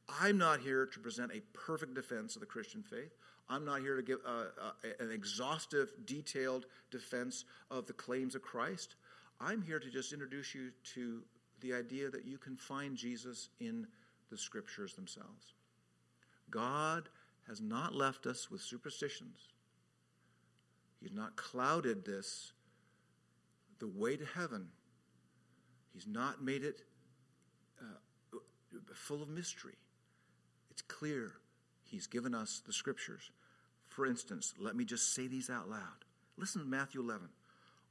I'm 0.09 0.39
not 0.39 0.61
here 0.61 0.87
to 0.87 1.01
present 1.01 1.33
a 1.33 1.41
perfect 1.57 1.95
defense 1.95 2.37
of 2.37 2.41
the 2.41 2.47
Christian 2.47 2.83
faith. 2.83 3.17
I'm 3.49 3.65
not 3.65 3.81
here 3.81 3.97
to 3.97 4.03
give 4.03 4.19
uh, 4.27 4.45
uh, 4.61 4.71
an 5.01 5.11
exhaustive, 5.11 5.93
detailed 6.07 6.67
defense 6.91 7.45
of 7.71 7.87
the 7.87 7.93
claims 7.93 8.35
of 8.35 8.43
Christ. 8.43 8.97
I'm 9.41 9.63
here 9.63 9.79
to 9.79 9.91
just 9.91 10.13
introduce 10.13 10.55
you 10.55 10.71
to 10.95 11.23
the 11.61 11.75
idea 11.75 12.11
that 12.11 12.25
you 12.25 12.39
can 12.39 12.57
find 12.57 12.97
Jesus 12.97 13.49
in 13.61 13.87
the 14.31 14.39
scriptures 14.39 14.95
themselves. 14.95 15.55
God 16.51 17.09
has 17.49 17.61
not 17.61 17.95
left 17.95 18.27
us 18.27 18.51
with 18.51 18.61
superstitions. 18.61 19.49
He's 21.01 21.13
not 21.13 21.37
clouded 21.37 22.05
this, 22.05 22.53
the 23.79 23.89
way 23.89 24.17
to 24.17 24.25
heaven. 24.25 24.69
He's 25.93 26.07
not 26.07 26.43
made 26.43 26.65
it 26.65 26.81
uh, 27.81 28.39
full 28.95 29.23
of 29.23 29.29
mystery. 29.29 29.75
It's 30.75 30.83
clear. 30.83 31.33
He's 31.85 32.09
given 32.09 32.35
us 32.35 32.63
the 32.67 32.73
scriptures. 32.73 33.31
For 33.89 34.07
instance, 34.07 34.53
let 34.59 34.75
me 34.75 34.85
just 34.85 35.15
say 35.15 35.29
these 35.29 35.49
out 35.49 35.71
loud. 35.71 36.05
Listen 36.37 36.63
to 36.63 36.69
Matthew 36.69 37.01
11. 37.01 37.29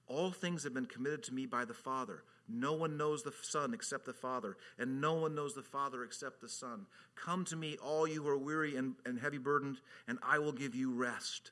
All 0.07 0.31
things 0.31 0.65
have 0.65 0.73
been 0.73 0.85
committed 0.85 1.23
to 1.23 1.33
me 1.33 1.45
by 1.45 1.63
the 1.63 1.73
Father. 1.73 2.23
No 2.49 2.73
one 2.73 2.97
knows 2.97 3.23
the 3.23 3.33
Son 3.41 3.73
except 3.73 4.05
the 4.05 4.13
Father, 4.13 4.57
and 4.77 4.99
no 4.99 5.13
one 5.13 5.33
knows 5.33 5.53
the 5.53 5.61
Father 5.61 6.03
except 6.03 6.41
the 6.41 6.49
Son. 6.49 6.85
Come 7.15 7.45
to 7.45 7.55
me, 7.55 7.77
all 7.81 8.05
you 8.05 8.23
who 8.23 8.29
are 8.29 8.37
weary 8.37 8.75
and, 8.75 8.95
and 9.05 9.17
heavy 9.17 9.37
burdened, 9.37 9.79
and 10.09 10.19
I 10.21 10.39
will 10.39 10.51
give 10.51 10.75
you 10.75 10.91
rest. 10.91 11.51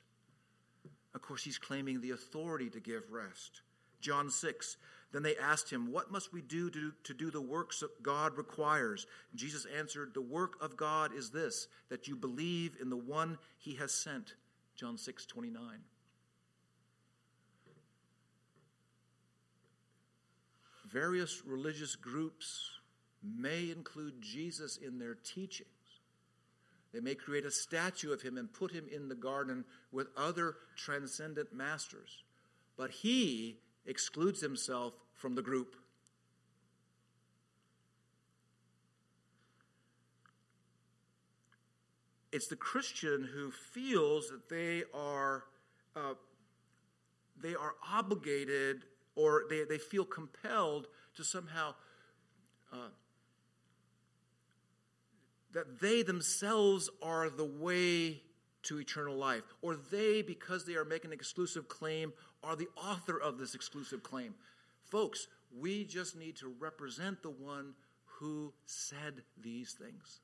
Of 1.14 1.22
course, 1.22 1.42
he's 1.42 1.56
claiming 1.56 2.02
the 2.02 2.10
authority 2.10 2.68
to 2.70 2.80
give 2.80 3.10
rest. 3.10 3.62
John 4.02 4.28
6. 4.28 4.76
Then 5.12 5.22
they 5.22 5.36
asked 5.36 5.70
him, 5.70 5.92
What 5.92 6.10
must 6.10 6.32
we 6.32 6.40
do 6.40 6.70
to, 6.70 6.92
to 7.04 7.14
do 7.14 7.30
the 7.30 7.40
works 7.40 7.80
that 7.80 8.02
God 8.02 8.36
requires? 8.36 9.06
And 9.30 9.38
Jesus 9.38 9.66
answered, 9.78 10.12
The 10.14 10.22
work 10.22 10.54
of 10.60 10.76
God 10.76 11.14
is 11.14 11.30
this, 11.30 11.68
that 11.90 12.08
you 12.08 12.16
believe 12.16 12.76
in 12.80 12.88
the 12.88 12.96
one 12.96 13.38
he 13.58 13.74
has 13.76 13.92
sent. 13.92 14.34
John 14.74 14.96
6 14.96 15.26
29. 15.26 15.80
various 20.92 21.42
religious 21.46 21.96
groups 21.96 22.70
may 23.24 23.70
include 23.70 24.20
Jesus 24.20 24.76
in 24.76 24.98
their 24.98 25.14
teachings. 25.14 25.68
They 26.92 27.00
may 27.00 27.14
create 27.14 27.46
a 27.46 27.50
statue 27.50 28.12
of 28.12 28.20
him 28.20 28.36
and 28.36 28.52
put 28.52 28.70
him 28.70 28.86
in 28.92 29.08
the 29.08 29.14
garden 29.14 29.64
with 29.90 30.08
other 30.16 30.56
transcendent 30.76 31.52
masters. 31.54 32.22
But 32.76 32.90
he 32.90 33.56
excludes 33.86 34.40
himself 34.40 34.94
from 35.14 35.34
the 35.34 35.42
group. 35.42 35.76
It's 42.32 42.48
the 42.48 42.56
Christian 42.56 43.28
who 43.34 43.50
feels 43.50 44.28
that 44.28 44.48
they 44.48 44.84
are, 44.94 45.44
uh, 45.94 46.14
they 47.40 47.54
are 47.54 47.74
obligated 47.92 48.84
or 49.16 49.44
they, 49.50 49.64
they 49.64 49.78
feel 49.78 50.06
compelled 50.06 50.86
to 51.16 51.24
somehow 51.24 51.74
uh, 52.72 52.88
that 55.52 55.80
they 55.80 56.02
themselves 56.02 56.88
are 57.02 57.28
the 57.28 57.44
way 57.44 58.22
to 58.62 58.78
eternal 58.78 59.16
life, 59.16 59.42
or 59.60 59.76
they, 59.90 60.22
because 60.22 60.64
they 60.64 60.74
are 60.74 60.84
making 60.84 61.10
an 61.10 61.14
exclusive 61.14 61.68
claim, 61.68 62.12
are 62.42 62.56
the 62.56 62.68
author 62.76 63.18
of 63.18 63.38
this 63.38 63.54
exclusive 63.54 64.02
claim. 64.02 64.34
Folks, 64.84 65.28
we 65.56 65.84
just 65.84 66.16
need 66.16 66.36
to 66.36 66.54
represent 66.58 67.22
the 67.22 67.30
one 67.30 67.74
who 68.18 68.52
said 68.66 69.22
these 69.40 69.72
things. 69.72 70.20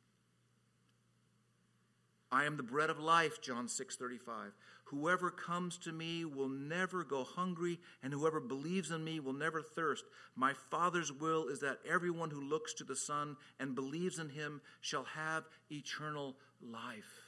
I 2.31 2.45
am 2.45 2.57
the 2.57 2.63
bread 2.63 2.91
of 2.91 2.99
life, 2.99 3.41
John 3.41 3.69
6:35. 3.69 4.53
Whoever 4.85 5.31
comes 5.31 5.79
to 5.79 5.93
me 5.93 6.25
will 6.25 6.49
never 6.49 7.05
go 7.05 7.25
hungry, 7.25 7.81
and 8.03 8.13
whoever 8.13 8.41
believes 8.41 8.91
in 8.91 9.03
me 9.05 9.21
will 9.21 9.33
never 9.33 9.63
thirst. 9.63 10.05
My 10.35 10.53
Father's 10.53 11.13
will 11.13 11.49
is 11.49 11.61
that 11.61 11.81
everyone 11.87 12.31
who 12.31 12.41
looks 12.41 12.75
to 12.75 12.85
the 12.85 12.97
Son 12.97 13.37
and 13.59 13.75
believes 13.75 14.19
in 14.19 14.31
him 14.31 14.61
shall 14.81 15.05
have 15.05 15.49
eternal 15.71 16.39
life. 16.61 17.28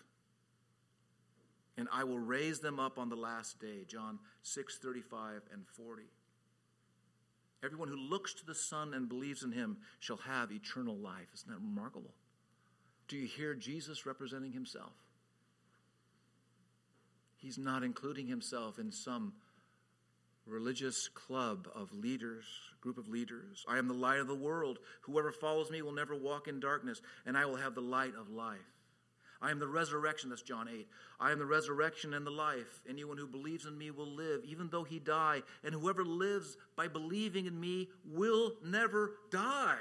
And 1.80 1.88
I 1.90 2.04
will 2.04 2.18
raise 2.18 2.60
them 2.60 2.78
up 2.78 2.98
on 2.98 3.08
the 3.08 3.16
last 3.16 3.58
day. 3.58 3.84
John 3.88 4.18
6 4.42 4.78
35 4.78 5.42
and 5.50 5.66
40. 5.66 6.02
Everyone 7.64 7.88
who 7.88 7.96
looks 7.96 8.34
to 8.34 8.46
the 8.46 8.54
Son 8.54 8.92
and 8.94 9.08
believes 9.08 9.42
in 9.42 9.52
him 9.52 9.78
shall 9.98 10.18
have 10.18 10.52
eternal 10.52 10.96
life. 10.96 11.28
Isn't 11.34 11.50
that 11.50 11.58
remarkable? 11.58 12.12
Do 13.08 13.16
you 13.16 13.26
hear 13.26 13.54
Jesus 13.54 14.04
representing 14.04 14.52
himself? 14.52 14.92
He's 17.36 17.56
not 17.56 17.82
including 17.82 18.26
himself 18.26 18.78
in 18.78 18.92
some 18.92 19.32
religious 20.46 21.08
club 21.08 21.66
of 21.74 21.92
leaders, 21.94 22.44
group 22.82 22.98
of 22.98 23.08
leaders. 23.08 23.64
I 23.66 23.78
am 23.78 23.88
the 23.88 23.94
light 23.94 24.20
of 24.20 24.26
the 24.26 24.34
world. 24.34 24.78
Whoever 25.02 25.32
follows 25.32 25.70
me 25.70 25.80
will 25.80 25.92
never 25.92 26.14
walk 26.14 26.46
in 26.46 26.60
darkness, 26.60 27.00
and 27.24 27.38
I 27.38 27.46
will 27.46 27.56
have 27.56 27.74
the 27.74 27.80
light 27.80 28.14
of 28.18 28.28
life. 28.28 28.58
I 29.42 29.50
am 29.50 29.58
the 29.58 29.66
resurrection, 29.66 30.28
that's 30.28 30.42
John 30.42 30.68
8. 30.68 30.86
I 31.18 31.32
am 31.32 31.38
the 31.38 31.46
resurrection 31.46 32.12
and 32.12 32.26
the 32.26 32.30
life. 32.30 32.82
Anyone 32.88 33.16
who 33.16 33.26
believes 33.26 33.64
in 33.64 33.76
me 33.78 33.90
will 33.90 34.10
live, 34.10 34.42
even 34.44 34.68
though 34.70 34.84
he 34.84 34.98
die, 34.98 35.42
and 35.64 35.74
whoever 35.74 36.04
lives 36.04 36.58
by 36.76 36.88
believing 36.88 37.46
in 37.46 37.58
me 37.58 37.88
will 38.04 38.52
never 38.64 39.12
die. 39.30 39.78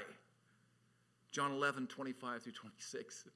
John 1.30 1.52
11, 1.52 1.88
25 1.88 2.42
through 2.42 2.52
26. 2.52 3.28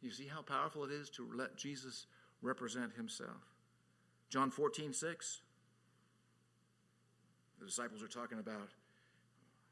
You 0.00 0.10
see 0.10 0.26
how 0.26 0.42
powerful 0.42 0.84
it 0.84 0.92
is 0.92 1.10
to 1.10 1.28
let 1.34 1.56
Jesus 1.56 2.06
represent 2.40 2.92
himself. 2.94 3.54
John 4.30 4.50
14, 4.50 4.92
6. 4.92 5.40
The 7.58 7.66
disciples 7.66 8.02
are 8.02 8.08
talking 8.08 8.38
about 8.38 8.70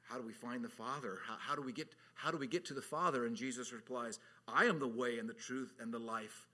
how 0.08 0.18
do 0.18 0.26
we 0.26 0.32
find 0.32 0.64
the 0.64 0.68
Father? 0.68 1.18
How, 1.26 1.36
how, 1.38 1.54
do 1.56 1.62
we 1.62 1.72
get, 1.72 1.88
how 2.14 2.30
do 2.30 2.38
we 2.38 2.46
get 2.46 2.64
to 2.66 2.74
the 2.74 2.82
Father? 2.82 3.26
And 3.26 3.36
Jesus 3.36 3.72
replies, 3.72 4.18
I 4.46 4.64
am 4.64 4.78
the 4.78 4.86
way 4.86 5.18
and 5.18 5.28
the 5.28 5.34
truth 5.34 5.72
and 5.80 5.92
the 5.92 5.98
life. 5.98 6.46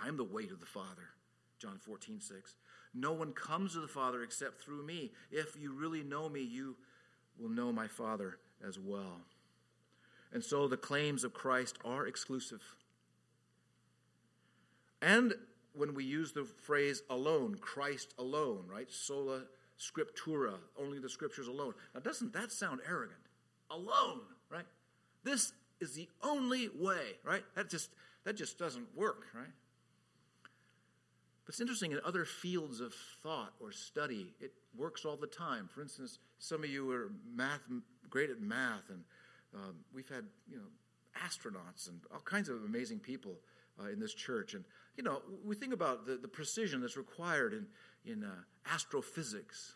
I 0.00 0.08
am 0.08 0.16
the 0.16 0.24
way 0.24 0.46
to 0.46 0.54
the 0.54 0.66
Father. 0.66 1.10
John 1.58 1.78
14, 1.78 2.20
6. 2.20 2.54
No 2.94 3.12
one 3.12 3.32
comes 3.32 3.72
to 3.72 3.80
the 3.80 3.88
Father 3.88 4.22
except 4.22 4.62
through 4.62 4.84
me. 4.84 5.12
If 5.30 5.56
you 5.60 5.72
really 5.72 6.02
know 6.02 6.28
me, 6.28 6.42
you 6.42 6.76
will 7.38 7.48
know 7.48 7.72
my 7.72 7.88
Father 7.88 8.38
as 8.66 8.78
well. 8.78 9.22
And 10.32 10.42
so 10.42 10.68
the 10.68 10.76
claims 10.76 11.24
of 11.24 11.32
Christ 11.32 11.78
are 11.84 12.06
exclusive. 12.06 12.62
And 15.02 15.34
when 15.74 15.94
we 15.94 16.04
use 16.04 16.32
the 16.32 16.44
phrase 16.44 17.02
alone, 17.10 17.56
Christ 17.60 18.14
alone, 18.18 18.64
right? 18.68 18.90
Sola 18.90 19.42
scriptura, 19.78 20.54
only 20.78 20.98
the 20.98 21.08
scriptures 21.08 21.48
alone. 21.48 21.74
Now, 21.94 22.00
doesn't 22.00 22.32
that 22.32 22.52
sound 22.52 22.80
arrogant? 22.88 23.20
Alone, 23.70 24.20
right? 24.50 24.66
This 25.24 25.52
is 25.80 25.94
the 25.94 26.08
only 26.22 26.68
way, 26.68 27.18
right? 27.24 27.42
That 27.56 27.70
just 27.70 27.90
that 28.24 28.36
just 28.36 28.58
doesn't 28.58 28.86
work, 28.96 29.24
right? 29.34 29.52
But 31.44 31.52
it's 31.52 31.60
interesting 31.60 31.92
in 31.92 32.00
other 32.04 32.24
fields 32.24 32.80
of 32.80 32.94
thought 33.22 33.52
or 33.60 33.70
study, 33.70 34.32
it 34.40 34.52
works 34.76 35.04
all 35.04 35.16
the 35.16 35.26
time. 35.26 35.68
For 35.72 35.82
instance, 35.82 36.18
some 36.38 36.64
of 36.64 36.70
you 36.70 36.90
are 36.90 37.10
math 37.34 37.60
great 38.08 38.30
at 38.30 38.40
math, 38.40 38.88
and 38.88 39.02
um, 39.54 39.76
we've 39.94 40.08
had 40.08 40.24
you 40.48 40.56
know 40.56 40.64
astronauts 41.22 41.88
and 41.88 42.00
all 42.12 42.20
kinds 42.20 42.48
of 42.48 42.64
amazing 42.64 42.98
people 42.98 43.36
uh, 43.80 43.88
in 43.88 44.00
this 44.00 44.14
church. 44.14 44.54
And 44.54 44.64
you 44.96 45.02
know, 45.02 45.22
we 45.44 45.54
think 45.54 45.72
about 45.72 46.06
the, 46.06 46.16
the 46.16 46.28
precision 46.28 46.80
that's 46.80 46.96
required 46.96 47.52
in 47.52 47.66
in 48.04 48.24
uh, 48.24 48.28
astrophysics. 48.72 49.74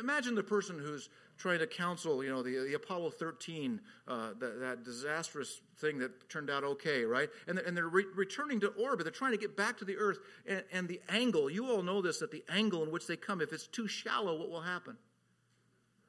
Imagine 0.00 0.34
the 0.34 0.42
person 0.42 0.78
who's 0.78 1.08
trying 1.36 1.60
to 1.60 1.66
counsel, 1.66 2.22
you 2.24 2.30
know, 2.30 2.42
the, 2.42 2.66
the 2.68 2.74
Apollo 2.74 3.10
13, 3.10 3.80
uh, 4.08 4.30
that, 4.40 4.60
that, 4.60 4.84
disastrous 4.84 5.60
thing 5.78 5.98
that 5.98 6.28
turned 6.28 6.50
out 6.50 6.64
okay, 6.64 7.04
right? 7.04 7.28
And, 7.46 7.58
and 7.60 7.76
they're 7.76 7.88
re- 7.88 8.06
returning 8.16 8.58
to 8.60 8.68
orbit. 8.68 9.04
They're 9.04 9.12
trying 9.12 9.32
to 9.32 9.38
get 9.38 9.56
back 9.56 9.78
to 9.78 9.84
the 9.84 9.96
Earth. 9.96 10.18
And, 10.46 10.64
and 10.72 10.88
the 10.88 11.00
angle, 11.08 11.48
you 11.48 11.70
all 11.70 11.82
know 11.82 12.02
this, 12.02 12.18
that 12.18 12.32
the 12.32 12.42
angle 12.48 12.82
in 12.82 12.90
which 12.90 13.06
they 13.06 13.16
come, 13.16 13.40
if 13.40 13.52
it's 13.52 13.68
too 13.68 13.86
shallow, 13.86 14.36
what 14.36 14.50
will 14.50 14.62
happen? 14.62 14.96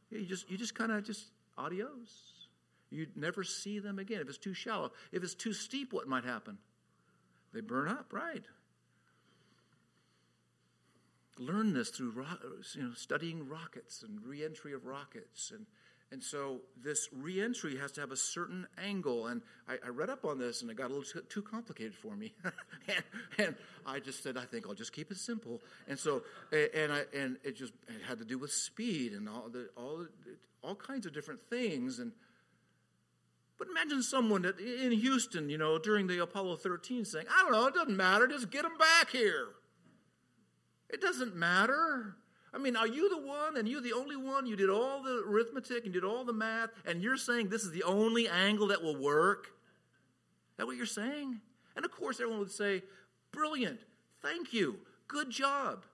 You 0.09 0.25
just, 0.25 0.49
you 0.49 0.57
just 0.57 0.73
kind 0.73 0.91
of 0.91 1.03
just 1.03 1.27
adios. 1.57 2.47
You 2.89 3.05
never 3.15 3.43
see 3.43 3.77
them 3.77 3.99
again 3.99 4.21
if 4.21 4.29
it's 4.29 4.39
too 4.39 4.55
shallow. 4.55 4.91
If 5.11 5.23
it's 5.23 5.35
too 5.35 5.53
steep, 5.53 5.93
what 5.93 6.07
might 6.07 6.23
happen? 6.23 6.57
They 7.53 7.61
burn 7.61 7.87
up, 7.87 8.11
right? 8.11 8.43
Learn 11.39 11.73
this 11.73 11.89
through 11.89 12.13
you 12.75 12.83
know, 12.83 12.93
studying 12.93 13.47
rockets 13.47 14.03
and 14.03 14.23
reentry 14.25 14.73
of 14.73 14.85
rockets. 14.85 15.51
And, 15.55 15.65
and 16.11 16.21
so 16.21 16.59
this 16.83 17.07
reentry 17.13 17.77
has 17.77 17.93
to 17.93 18.01
have 18.01 18.11
a 18.11 18.17
certain 18.17 18.67
angle. 18.77 19.27
And 19.27 19.41
I, 19.67 19.77
I 19.85 19.89
read 19.89 20.09
up 20.09 20.25
on 20.25 20.37
this 20.37 20.61
and 20.61 20.69
it 20.69 20.75
got 20.75 20.91
a 20.91 20.93
little 20.93 21.21
too 21.29 21.41
complicated 21.41 21.95
for 21.95 22.15
me. 22.15 22.33
and, 22.43 23.03
and, 23.37 23.55
I 23.85 23.99
just 23.99 24.21
said, 24.21 24.37
I 24.37 24.43
think 24.43 24.67
I'll 24.67 24.75
just 24.75 24.91
keep 24.91 25.11
it 25.11 25.17
simple. 25.17 25.61
And 25.87 25.97
so, 25.97 26.23
and, 26.51 26.91
I, 26.91 27.05
and 27.15 27.37
it 27.43 27.55
just 27.55 27.73
it 27.87 28.03
had 28.07 28.19
to 28.19 28.25
do 28.25 28.37
with 28.37 28.51
speed 28.51 29.13
and 29.13 29.27
all, 29.27 29.47
the, 29.49 29.69
all, 29.77 30.05
all 30.61 30.75
kinds 30.75 31.05
of 31.05 31.13
different 31.13 31.39
things. 31.49 31.99
And, 31.99 32.11
but 33.57 33.69
imagine 33.69 34.03
someone 34.03 34.45
in 34.45 34.91
Houston, 34.91 35.49
you 35.49 35.57
know, 35.57 35.79
during 35.79 36.07
the 36.07 36.21
Apollo 36.21 36.57
13 36.57 37.05
saying, 37.05 37.25
I 37.33 37.43
don't 37.43 37.53
know, 37.53 37.67
it 37.67 37.73
doesn't 37.73 37.95
matter, 37.95 38.27
just 38.27 38.51
get 38.51 38.63
them 38.63 38.77
back 38.77 39.09
here. 39.09 39.47
It 40.89 41.01
doesn't 41.01 41.35
matter. 41.35 42.15
I 42.53 42.57
mean, 42.57 42.75
are 42.75 42.87
you 42.87 43.09
the 43.09 43.27
one 43.27 43.57
and 43.57 43.67
you're 43.67 43.81
the 43.81 43.93
only 43.93 44.15
one? 44.15 44.47
You 44.47 44.55
did 44.55 44.69
all 44.69 45.03
the 45.03 45.23
arithmetic 45.27 45.85
and 45.85 45.93
did 45.93 46.03
all 46.03 46.25
the 46.25 46.33
math, 46.33 46.71
and 46.85 47.01
you're 47.01 47.17
saying 47.17 47.49
this 47.49 47.63
is 47.63 47.71
the 47.71 47.83
only 47.83 48.27
angle 48.27 48.67
that 48.67 48.81
will 48.81 48.95
work? 48.95 49.45
Is 49.45 50.57
that 50.57 50.65
what 50.65 50.75
you're 50.75 50.85
saying? 50.87 51.39
And 51.75 51.85
of 51.85 51.91
course, 51.91 52.19
everyone 52.19 52.39
would 52.39 52.51
say, 52.51 52.81
Brilliant. 53.31 53.79
Thank 54.21 54.53
you. 54.53 54.79
Good 55.07 55.29
job. 55.29 55.85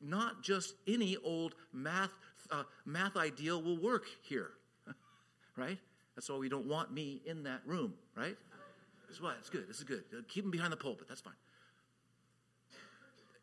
Not 0.00 0.42
just 0.42 0.74
any 0.86 1.16
old 1.24 1.54
math, 1.72 2.10
uh, 2.50 2.62
math 2.84 3.16
ideal 3.16 3.60
will 3.60 3.78
work 3.78 4.04
here, 4.22 4.50
right? 5.56 5.78
That's 6.14 6.28
why 6.28 6.36
we 6.36 6.48
don't 6.48 6.66
want 6.66 6.92
me 6.92 7.20
in 7.26 7.42
that 7.42 7.62
room, 7.66 7.94
right? 8.14 8.36
That's 9.08 9.20
why 9.20 9.34
it's 9.38 9.50
good. 9.50 9.68
This 9.68 9.78
is 9.78 9.84
good. 9.84 10.04
Keep 10.28 10.44
him 10.44 10.50
behind 10.50 10.72
the 10.72 10.76
pulpit. 10.76 11.08
That's 11.08 11.20
fine 11.20 11.34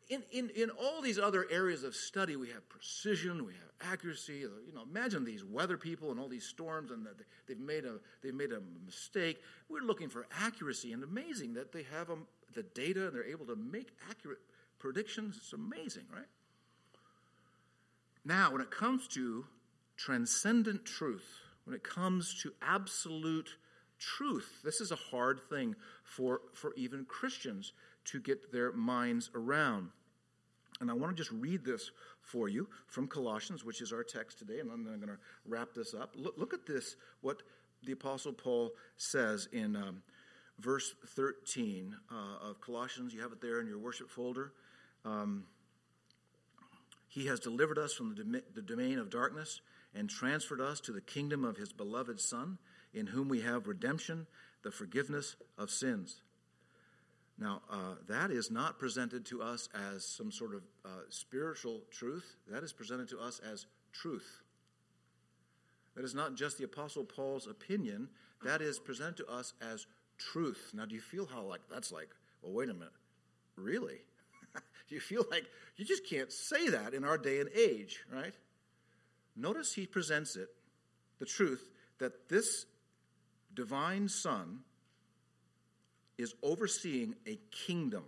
in, 0.08 0.22
in, 0.32 0.50
in 0.50 0.70
all 0.70 1.00
these 1.00 1.18
other 1.18 1.46
areas 1.50 1.82
of 1.82 1.94
study, 1.94 2.36
we 2.36 2.48
have 2.48 2.68
precision, 2.68 3.44
we 3.44 3.52
have 3.52 3.92
accuracy. 3.92 4.44
Uh, 4.44 4.48
you 4.66 4.74
know, 4.74 4.82
imagine 4.82 5.24
these 5.24 5.44
weather 5.44 5.76
people 5.76 6.10
and 6.10 6.20
all 6.20 6.28
these 6.28 6.44
storms, 6.44 6.90
and 6.90 7.06
that 7.06 7.14
they've 7.46 7.58
made 7.58 7.84
a 7.84 7.98
they've 8.22 8.34
made 8.34 8.52
a 8.52 8.60
mistake. 8.84 9.40
We're 9.68 9.80
looking 9.82 10.08
for 10.08 10.26
accuracy, 10.40 10.92
and 10.92 11.02
amazing 11.02 11.54
that 11.54 11.72
they 11.72 11.84
have 11.96 12.10
a, 12.10 12.16
the 12.54 12.62
data 12.62 13.06
and 13.06 13.16
they're 13.16 13.24
able 13.24 13.46
to 13.46 13.56
make 13.56 13.92
accurate 14.10 14.40
predictions. 14.78 15.36
It's 15.38 15.52
amazing, 15.52 16.04
right? 16.12 16.26
Now, 18.24 18.52
when 18.52 18.60
it 18.60 18.70
comes 18.70 19.08
to 19.08 19.44
transcendent 19.96 20.84
truth, 20.84 21.26
when 21.64 21.74
it 21.74 21.82
comes 21.82 22.40
to 22.42 22.52
absolute 22.62 23.56
truth, 23.98 24.60
this 24.64 24.80
is 24.80 24.92
a 24.92 24.96
hard 24.96 25.40
thing 25.48 25.76
for, 26.02 26.40
for 26.52 26.74
even 26.74 27.04
Christians 27.04 27.72
to 28.06 28.20
get 28.20 28.52
their 28.52 28.72
minds 28.72 29.30
around. 29.34 29.90
And 30.80 30.90
I 30.90 30.94
want 30.94 31.16
to 31.16 31.22
just 31.22 31.30
read 31.32 31.64
this 31.64 31.90
for 32.20 32.48
you 32.48 32.68
from 32.86 33.06
Colossians, 33.06 33.64
which 33.64 33.80
is 33.80 33.92
our 33.92 34.02
text 34.02 34.38
today, 34.38 34.60
and 34.60 34.70
I'm 34.70 34.84
going 34.84 35.00
to 35.00 35.18
wrap 35.46 35.68
this 35.74 35.94
up. 35.94 36.14
Look, 36.16 36.34
look 36.36 36.54
at 36.54 36.66
this, 36.66 36.96
what 37.20 37.42
the 37.84 37.92
Apostle 37.92 38.32
Paul 38.32 38.72
says 38.96 39.48
in 39.52 39.76
um, 39.76 40.02
verse 40.58 40.94
13 41.14 41.94
uh, 42.10 42.48
of 42.48 42.60
Colossians. 42.60 43.14
You 43.14 43.22
have 43.22 43.32
it 43.32 43.40
there 43.40 43.60
in 43.60 43.66
your 43.66 43.78
worship 43.78 44.10
folder. 44.10 44.52
Um, 45.04 45.44
he 47.08 47.26
has 47.26 47.38
delivered 47.38 47.78
us 47.78 47.92
from 47.92 48.14
the, 48.14 48.42
the 48.54 48.62
domain 48.62 48.98
of 48.98 49.10
darkness 49.10 49.60
and 49.94 50.10
transferred 50.10 50.60
us 50.60 50.80
to 50.80 50.92
the 50.92 51.00
kingdom 51.00 51.44
of 51.44 51.56
his 51.56 51.72
beloved 51.72 52.20
Son, 52.20 52.58
in 52.92 53.06
whom 53.06 53.28
we 53.28 53.42
have 53.42 53.68
redemption, 53.68 54.26
the 54.62 54.70
forgiveness 54.70 55.36
of 55.56 55.70
sins. 55.70 56.22
Now, 57.38 57.62
uh, 57.70 57.96
that 58.08 58.30
is 58.30 58.50
not 58.50 58.78
presented 58.78 59.26
to 59.26 59.42
us 59.42 59.68
as 59.92 60.04
some 60.04 60.30
sort 60.30 60.54
of 60.54 60.62
uh, 60.84 60.88
spiritual 61.08 61.80
truth. 61.90 62.36
That 62.48 62.62
is 62.62 62.72
presented 62.72 63.08
to 63.08 63.18
us 63.18 63.40
as 63.40 63.66
truth. 63.92 64.42
That 65.96 66.04
is 66.04 66.14
not 66.14 66.34
just 66.34 66.58
the 66.58 66.64
Apostle 66.64 67.04
Paul's 67.04 67.46
opinion. 67.46 68.08
That 68.44 68.60
is 68.60 68.78
presented 68.78 69.16
to 69.18 69.26
us 69.26 69.52
as 69.60 69.86
truth. 70.18 70.70
Now, 70.74 70.84
do 70.86 70.94
you 70.94 71.00
feel 71.00 71.26
how 71.26 71.42
like 71.42 71.62
that's 71.70 71.90
like? 71.90 72.08
Well, 72.42 72.52
wait 72.52 72.68
a 72.68 72.74
minute. 72.74 72.92
Really? 73.56 73.98
do 74.54 74.60
you 74.94 75.00
feel 75.00 75.24
like 75.30 75.44
you 75.76 75.84
just 75.84 76.06
can't 76.08 76.30
say 76.32 76.68
that 76.68 76.94
in 76.94 77.04
our 77.04 77.18
day 77.18 77.40
and 77.40 77.50
age, 77.54 78.04
right? 78.12 78.34
Notice 79.36 79.72
he 79.72 79.86
presents 79.86 80.36
it, 80.36 80.48
the 81.18 81.26
truth 81.26 81.70
that 81.98 82.28
this 82.28 82.66
divine 83.54 84.08
Son 84.08 84.60
is 86.18 86.34
overseeing 86.42 87.14
a 87.26 87.38
kingdom. 87.50 88.04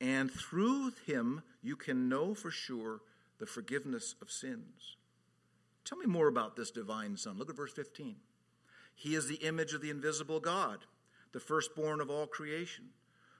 And 0.00 0.30
through 0.30 0.92
him, 1.06 1.42
you 1.62 1.76
can 1.76 2.08
know 2.08 2.34
for 2.34 2.50
sure 2.50 3.00
the 3.38 3.46
forgiveness 3.46 4.14
of 4.20 4.30
sins. 4.30 4.96
Tell 5.84 5.98
me 5.98 6.06
more 6.06 6.28
about 6.28 6.56
this 6.56 6.70
divine 6.70 7.16
Son. 7.16 7.38
Look 7.38 7.50
at 7.50 7.56
verse 7.56 7.72
15. 7.72 8.16
He 8.94 9.14
is 9.14 9.26
the 9.26 9.36
image 9.36 9.74
of 9.74 9.82
the 9.82 9.90
invisible 9.90 10.40
God, 10.40 10.78
the 11.32 11.40
firstborn 11.40 12.00
of 12.00 12.10
all 12.10 12.26
creation. 12.26 12.86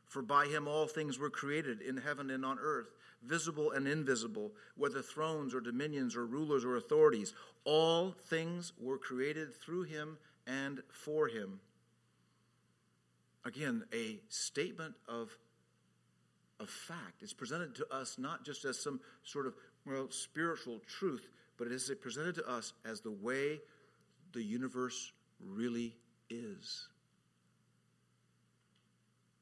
For 0.07 0.21
by 0.21 0.47
him 0.47 0.69
all 0.69 0.87
things 0.87 1.19
were 1.19 1.31
created 1.31 1.81
in 1.81 1.97
heaven 1.97 2.31
and 2.31 2.45
on 2.45 2.59
earth, 2.61 2.95
visible 3.23 3.73
and 3.73 3.89
invisible, 3.89 4.53
whether 4.77 5.01
thrones 5.01 5.55
or 5.55 5.61
dominions 5.61 6.15
or 6.15 6.27
rulers 6.27 6.65
or 6.65 6.77
authorities. 6.77 7.35
All 7.65 8.13
things 8.13 8.73
were 8.79 8.99
created 8.99 9.55
through 9.55 9.85
him 9.85 10.19
and 10.47 10.83
for 10.91 11.29
him. 11.29 11.61
Again, 13.45 13.85
a 13.93 14.21
statement 14.29 14.95
of, 15.09 15.31
of 16.59 16.71
fact. 16.71 17.23
It's 17.23 17.35
presented 17.35 17.75
to 17.77 17.95
us 17.95 18.17
not 18.19 18.45
just 18.45 18.65
as 18.65 18.79
some 18.79 19.01
sort 19.23 19.47
of 19.47 19.55
well, 19.87 20.11
spiritual 20.11 20.81
truth, 20.87 21.29
but 21.59 21.67
it 21.67 21.73
is 21.73 21.91
presented 22.01 22.35
to 22.37 22.49
us 22.49 22.73
as 22.85 23.01
the 23.01 23.11
way 23.11 23.61
the 24.33 24.43
universe 24.43 25.13
really 25.41 25.95
is. 26.31 26.89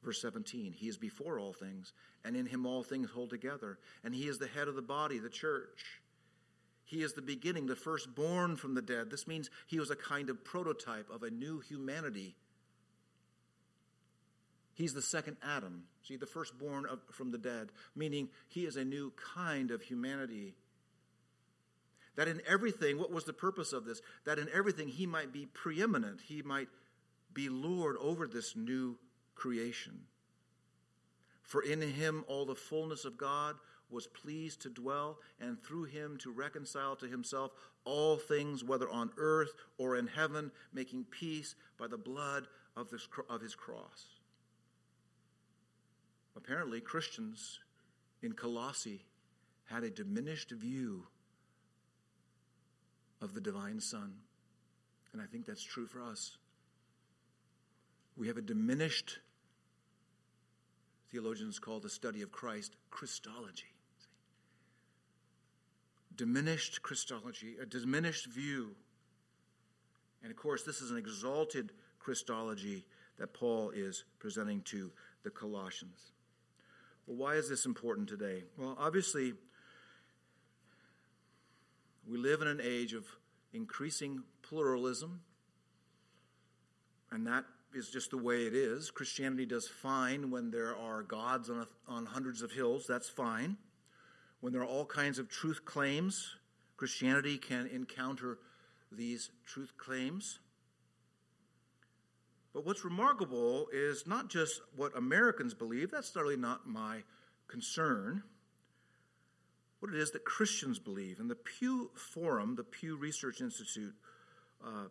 Verse 0.03 0.21
17, 0.21 0.73
He 0.73 0.87
is 0.87 0.97
before 0.97 1.39
all 1.39 1.53
things, 1.53 1.93
and 2.25 2.35
in 2.35 2.45
Him 2.45 2.65
all 2.65 2.83
things 2.83 3.09
hold 3.09 3.29
together. 3.29 3.79
And 4.03 4.13
He 4.13 4.27
is 4.27 4.37
the 4.37 4.47
head 4.47 4.67
of 4.67 4.75
the 4.75 4.81
body, 4.81 5.17
the 5.17 5.29
church. 5.29 6.01
He 6.83 7.01
is 7.01 7.13
the 7.13 7.21
beginning, 7.21 7.65
the 7.65 7.75
firstborn 7.75 8.57
from 8.57 8.75
the 8.75 8.81
dead. 8.81 9.09
This 9.09 9.27
means 9.27 9.49
He 9.65 9.79
was 9.79 9.91
a 9.91 9.95
kind 9.95 10.29
of 10.29 10.43
prototype 10.43 11.09
of 11.09 11.23
a 11.23 11.29
new 11.29 11.61
humanity. 11.61 12.35
He's 14.75 14.93
the 14.93 15.01
second 15.01 15.37
Adam, 15.43 15.83
see, 16.03 16.15
the 16.17 16.25
firstborn 16.25 16.85
of, 16.85 16.99
from 17.11 17.31
the 17.31 17.37
dead, 17.37 17.71
meaning 17.95 18.29
He 18.47 18.65
is 18.65 18.75
a 18.75 18.85
new 18.85 19.13
kind 19.35 19.71
of 19.71 19.81
humanity. 19.81 20.55
That 22.15 22.27
in 22.27 22.41
everything, 22.47 22.99
what 22.99 23.11
was 23.11 23.25
the 23.25 23.33
purpose 23.33 23.73
of 23.73 23.85
this? 23.85 24.01
That 24.25 24.39
in 24.39 24.49
everything 24.53 24.87
He 24.87 25.05
might 25.05 25.31
be 25.31 25.45
preeminent, 25.45 26.21
He 26.21 26.41
might 26.41 26.69
be 27.33 27.49
Lord 27.49 27.95
over 27.99 28.27
this 28.27 28.55
new 28.55 28.97
creation. 29.35 30.01
For 31.41 31.61
in 31.61 31.81
him 31.81 32.23
all 32.27 32.45
the 32.45 32.55
fullness 32.55 33.05
of 33.05 33.17
God 33.17 33.55
was 33.89 34.07
pleased 34.07 34.61
to 34.61 34.69
dwell, 34.69 35.19
and 35.39 35.61
through 35.61 35.83
him 35.83 36.17
to 36.19 36.31
reconcile 36.31 36.95
to 36.95 37.07
himself 37.07 37.51
all 37.85 38.17
things, 38.17 38.63
whether 38.63 38.89
on 38.89 39.11
earth 39.17 39.53
or 39.77 39.97
in 39.97 40.07
heaven, 40.07 40.51
making 40.73 41.05
peace 41.11 41.53
by 41.77 41.87
the 41.87 41.97
blood 41.97 42.47
of, 42.75 42.89
this, 42.89 43.07
of 43.29 43.41
his 43.41 43.53
cross. 43.53 44.05
Apparently, 46.35 46.81
Christians 46.81 47.59
in 48.21 48.33
Colossae 48.33 49.05
had 49.65 49.83
a 49.83 49.89
diminished 49.89 50.51
view 50.51 51.05
of 53.21 53.33
the 53.33 53.41
divine 53.41 53.79
Son. 53.79 54.13
And 55.13 55.21
I 55.21 55.25
think 55.25 55.45
that's 55.45 55.63
true 55.63 55.87
for 55.87 56.01
us. 56.01 56.37
We 58.17 58.27
have 58.27 58.37
a 58.37 58.41
diminished 58.41 59.19
theologians 61.11 61.59
call 61.59 61.79
the 61.79 61.89
study 61.89 62.21
of 62.21 62.31
Christ 62.31 62.75
Christology. 62.89 63.71
Diminished 66.15 66.81
Christology, 66.81 67.55
a 67.61 67.65
diminished 67.65 68.27
view. 68.27 68.75
And 70.21 70.31
of 70.31 70.37
course, 70.37 70.63
this 70.63 70.81
is 70.81 70.91
an 70.91 70.97
exalted 70.97 71.71
Christology 71.99 72.85
that 73.17 73.33
Paul 73.33 73.71
is 73.71 74.03
presenting 74.19 74.61
to 74.63 74.91
the 75.23 75.29
Colossians. 75.29 76.11
Well, 77.05 77.17
why 77.17 77.35
is 77.35 77.49
this 77.49 77.65
important 77.65 78.07
today? 78.07 78.43
Well, 78.57 78.77
obviously, 78.79 79.33
we 82.07 82.17
live 82.17 82.41
in 82.41 82.47
an 82.47 82.61
age 82.63 82.93
of 82.93 83.05
increasing 83.53 84.23
pluralism, 84.41 85.21
and 87.11 87.27
that 87.27 87.43
is 87.75 87.89
just 87.89 88.11
the 88.11 88.17
way 88.17 88.45
it 88.45 88.53
is. 88.53 88.89
Christianity 88.89 89.45
does 89.45 89.67
fine 89.67 90.31
when 90.31 90.51
there 90.51 90.75
are 90.77 91.03
gods 91.03 91.49
on, 91.49 91.59
a, 91.59 91.67
on 91.91 92.05
hundreds 92.05 92.41
of 92.41 92.51
hills, 92.51 92.85
that's 92.87 93.09
fine. 93.09 93.57
When 94.39 94.53
there 94.53 94.61
are 94.61 94.67
all 94.67 94.85
kinds 94.85 95.19
of 95.19 95.29
truth 95.29 95.65
claims, 95.65 96.35
Christianity 96.77 97.37
can 97.37 97.67
encounter 97.67 98.39
these 98.91 99.31
truth 99.45 99.73
claims. 99.77 100.39
But 102.53 102.65
what's 102.65 102.85
remarkable 102.85 103.67
is 103.73 104.05
not 104.05 104.29
just 104.29 104.61
what 104.75 104.95
Americans 104.95 105.53
believe, 105.53 105.89
that's 105.91 106.15
really 106.15 106.37
not 106.37 106.67
my 106.67 107.03
concern. 107.47 108.23
What 109.79 109.93
it 109.93 109.99
is 109.99 110.11
that 110.11 110.23
Christians 110.23 110.79
believe. 110.79 111.19
And 111.19 111.29
the 111.29 111.35
Pew 111.35 111.91
Forum, 111.95 112.55
the 112.55 112.63
Pew 112.63 112.95
Research 112.95 113.41
Institute, 113.41 113.95
uh, 114.63 114.85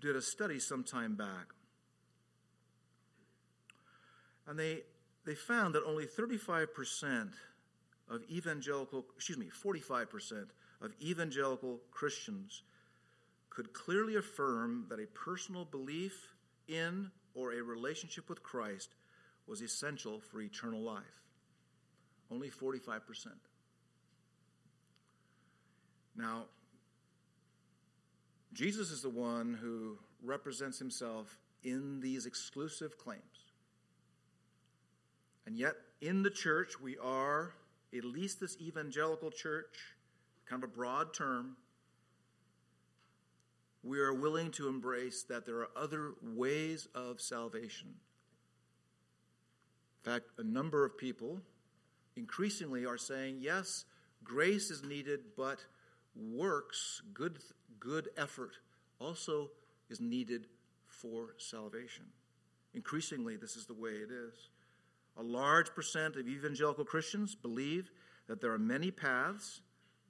did 0.00 0.16
a 0.16 0.22
study 0.22 0.60
some 0.60 0.84
time 0.84 1.16
back 1.16 1.54
and 4.46 4.58
they, 4.58 4.80
they 5.24 5.34
found 5.34 5.74
that 5.74 5.84
only 5.84 6.06
35% 6.06 7.30
of 8.10 8.22
evangelical, 8.30 9.04
excuse 9.16 9.38
me, 9.38 9.46
45% 9.46 10.46
of 10.80 10.92
evangelical 11.00 11.80
Christians 11.90 12.62
could 13.50 13.72
clearly 13.72 14.16
affirm 14.16 14.86
that 14.88 14.98
a 14.98 15.06
personal 15.06 15.64
belief 15.64 16.34
in 16.68 17.10
or 17.34 17.52
a 17.52 17.62
relationship 17.62 18.28
with 18.28 18.42
Christ 18.42 18.94
was 19.46 19.60
essential 19.60 20.20
for 20.20 20.40
eternal 20.40 20.80
life. 20.80 21.22
Only 22.30 22.48
45%. 22.48 23.00
Now, 26.16 26.44
Jesus 28.52 28.90
is 28.90 29.02
the 29.02 29.10
one 29.10 29.54
who 29.60 29.98
represents 30.22 30.78
himself 30.78 31.38
in 31.64 32.00
these 32.00 32.26
exclusive 32.26 32.98
claims. 32.98 33.22
And 35.46 35.56
yet, 35.56 35.74
in 36.00 36.22
the 36.22 36.30
church, 36.30 36.80
we 36.80 36.96
are, 36.98 37.52
at 37.96 38.04
least 38.04 38.40
this 38.40 38.56
evangelical 38.60 39.30
church, 39.30 39.96
kind 40.46 40.62
of 40.62 40.70
a 40.70 40.72
broad 40.72 41.14
term, 41.14 41.56
we 43.82 43.98
are 43.98 44.14
willing 44.14 44.50
to 44.52 44.68
embrace 44.68 45.24
that 45.24 45.44
there 45.44 45.56
are 45.56 45.70
other 45.76 46.12
ways 46.22 46.88
of 46.94 47.20
salvation. 47.20 47.94
In 50.04 50.12
fact, 50.12 50.26
a 50.38 50.44
number 50.44 50.84
of 50.84 50.96
people 50.96 51.40
increasingly 52.16 52.86
are 52.86 52.98
saying, 52.98 53.38
yes, 53.40 53.84
grace 54.22 54.70
is 54.70 54.84
needed, 54.84 55.20
but 55.36 55.64
works, 56.14 57.02
good, 57.12 57.38
good 57.80 58.08
effort, 58.16 58.52
also 59.00 59.50
is 59.90 60.00
needed 60.00 60.46
for 60.86 61.34
salvation. 61.38 62.04
Increasingly, 62.74 63.36
this 63.36 63.56
is 63.56 63.66
the 63.66 63.74
way 63.74 63.90
it 63.90 64.10
is. 64.10 64.48
A 65.16 65.22
large 65.22 65.74
percent 65.74 66.16
of 66.16 66.26
evangelical 66.26 66.84
Christians 66.84 67.34
believe 67.34 67.90
that 68.28 68.40
there 68.40 68.52
are 68.52 68.58
many 68.58 68.90
paths 68.90 69.60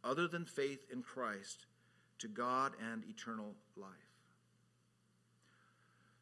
other 0.05 0.29
than 0.29 0.45
faith 0.45 0.87
in 0.93 1.03
Christ 1.03 1.67
to 2.19 2.29
God 2.29 2.73
and 2.93 3.05
eternal 3.05 3.55
life. 3.77 3.91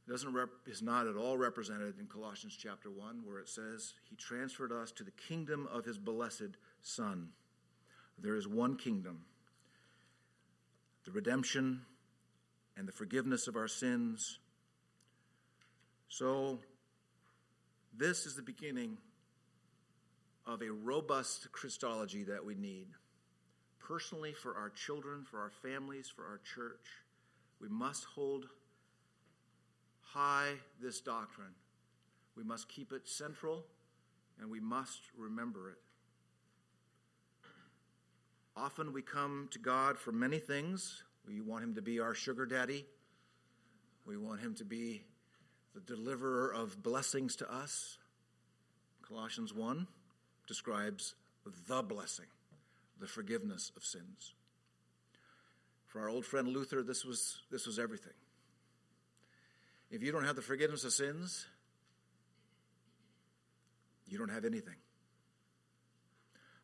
It 0.06 0.10
doesn't 0.10 0.32
rep- 0.32 0.48
is 0.66 0.82
not 0.82 1.06
at 1.06 1.16
all 1.16 1.38
represented 1.38 1.98
in 2.00 2.06
Colossians 2.06 2.56
chapter 2.56 2.90
1, 2.90 3.22
where 3.24 3.38
it 3.38 3.48
says, 3.48 3.94
He 4.08 4.16
transferred 4.16 4.72
us 4.72 4.90
to 4.92 5.04
the 5.04 5.12
kingdom 5.12 5.68
of 5.72 5.84
His 5.84 5.98
blessed 5.98 6.56
Son. 6.82 7.28
There 8.18 8.36
is 8.36 8.48
one 8.48 8.76
kingdom. 8.76 9.24
The 11.04 11.12
redemption 11.12 11.82
and 12.76 12.88
the 12.88 12.92
forgiveness 12.92 13.46
of 13.46 13.56
our 13.56 13.68
sins. 13.68 14.38
So, 16.08 16.58
this 17.96 18.26
is 18.26 18.36
the 18.36 18.42
beginning 18.42 18.98
of 20.46 20.62
a 20.62 20.70
robust 20.70 21.52
Christology 21.52 22.24
that 22.24 22.44
we 22.44 22.54
need. 22.54 22.88
Personally, 23.90 24.32
for 24.32 24.54
our 24.54 24.70
children, 24.70 25.24
for 25.28 25.40
our 25.40 25.50
families, 25.50 26.08
for 26.08 26.22
our 26.22 26.38
church, 26.54 26.86
we 27.60 27.68
must 27.68 28.04
hold 28.04 28.46
high 30.00 30.52
this 30.80 31.00
doctrine. 31.00 31.56
We 32.36 32.44
must 32.44 32.68
keep 32.68 32.92
it 32.92 33.08
central, 33.08 33.64
and 34.40 34.48
we 34.48 34.60
must 34.60 35.00
remember 35.18 35.70
it. 35.70 35.78
Often 38.56 38.92
we 38.92 39.02
come 39.02 39.48
to 39.50 39.58
God 39.58 39.98
for 39.98 40.12
many 40.12 40.38
things. 40.38 41.02
We 41.26 41.40
want 41.40 41.64
Him 41.64 41.74
to 41.74 41.82
be 41.82 41.98
our 41.98 42.14
sugar 42.14 42.46
daddy. 42.46 42.86
We 44.06 44.16
want 44.16 44.40
Him 44.40 44.54
to 44.54 44.64
be 44.64 45.02
the 45.74 45.80
deliverer 45.80 46.54
of 46.54 46.80
blessings 46.80 47.34
to 47.36 47.52
us. 47.52 47.98
Colossians 49.02 49.52
1 49.52 49.88
describes 50.46 51.16
the 51.66 51.82
blessing, 51.82 52.26
the 53.00 53.06
forgiveness 53.06 53.72
of 53.76 53.84
sins. 53.84 54.34
For 55.86 56.00
our 56.00 56.08
old 56.08 56.24
friend 56.24 56.48
Luther, 56.48 56.82
this 56.82 57.04
was, 57.04 57.42
this 57.50 57.66
was 57.66 57.78
everything. 57.78 58.12
If 59.90 60.02
you 60.02 60.12
don't 60.12 60.24
have 60.24 60.36
the 60.36 60.42
forgiveness 60.42 60.84
of 60.84 60.92
sins, 60.92 61.46
you 64.06 64.18
don't 64.18 64.30
have 64.30 64.44
anything. 64.44 64.76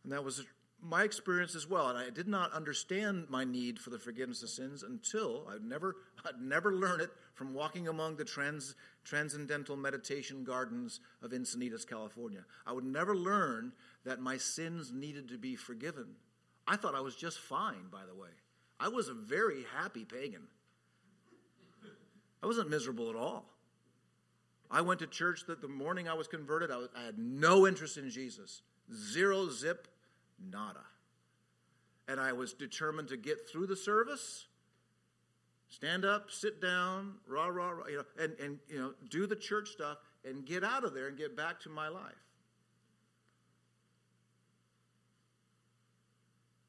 And 0.04 0.12
that 0.12 0.22
was 0.22 0.44
my 0.80 1.02
experience 1.02 1.56
as 1.56 1.68
well. 1.68 1.88
And 1.88 1.98
I 1.98 2.10
did 2.10 2.28
not 2.28 2.52
understand 2.52 3.26
my 3.28 3.44
need 3.44 3.78
for 3.78 3.90
the 3.90 3.98
forgiveness 3.98 4.42
of 4.42 4.50
sins 4.50 4.82
until 4.82 5.46
I'd 5.52 5.64
never, 5.64 5.96
I'd 6.24 6.40
never 6.40 6.72
learned 6.72 7.02
it 7.02 7.10
from 7.34 7.54
walking 7.54 7.88
among 7.88 8.16
the 8.16 8.24
trans, 8.24 8.76
transcendental 9.04 9.76
meditation 9.76 10.44
gardens 10.44 11.00
of 11.22 11.32
Encinitas, 11.32 11.88
California. 11.88 12.44
I 12.66 12.72
would 12.72 12.84
never 12.84 13.16
learn 13.16 13.72
that 14.04 14.20
my 14.20 14.36
sins 14.36 14.92
needed 14.92 15.28
to 15.28 15.38
be 15.38 15.56
forgiven. 15.56 16.14
I 16.66 16.76
thought 16.76 16.94
I 16.94 17.00
was 17.00 17.16
just 17.16 17.38
fine, 17.38 17.88
by 17.90 18.04
the 18.06 18.14
way. 18.14 18.30
I 18.78 18.88
was 18.88 19.08
a 19.08 19.14
very 19.14 19.64
happy 19.76 20.04
pagan. 20.04 20.42
I 22.42 22.46
wasn't 22.46 22.70
miserable 22.70 23.08
at 23.10 23.16
all. 23.16 23.46
I 24.70 24.80
went 24.80 25.00
to 25.00 25.06
church 25.06 25.46
that 25.46 25.60
the 25.62 25.68
morning 25.68 26.08
I 26.08 26.14
was 26.14 26.26
converted, 26.26 26.70
I, 26.70 26.76
was, 26.76 26.88
I 26.96 27.04
had 27.04 27.18
no 27.18 27.66
interest 27.66 27.98
in 27.98 28.10
Jesus. 28.10 28.62
Zero, 28.92 29.48
zip, 29.48 29.88
nada. 30.50 30.84
And 32.08 32.20
I 32.20 32.32
was 32.32 32.52
determined 32.52 33.08
to 33.08 33.16
get 33.16 33.48
through 33.48 33.66
the 33.66 33.76
service, 33.76 34.46
stand 35.68 36.04
up, 36.04 36.30
sit 36.30 36.60
down, 36.60 37.14
rah, 37.26 37.46
rah, 37.46 37.70
rah, 37.70 37.86
you 37.86 37.96
know, 37.96 38.04
and, 38.22 38.34
and 38.38 38.58
you 38.68 38.78
know, 38.78 38.92
do 39.08 39.26
the 39.26 39.36
church 39.36 39.70
stuff 39.70 39.98
and 40.24 40.44
get 40.44 40.62
out 40.64 40.84
of 40.84 40.94
there 40.94 41.08
and 41.08 41.16
get 41.16 41.36
back 41.36 41.60
to 41.60 41.68
my 41.68 41.88
life. 41.88 42.14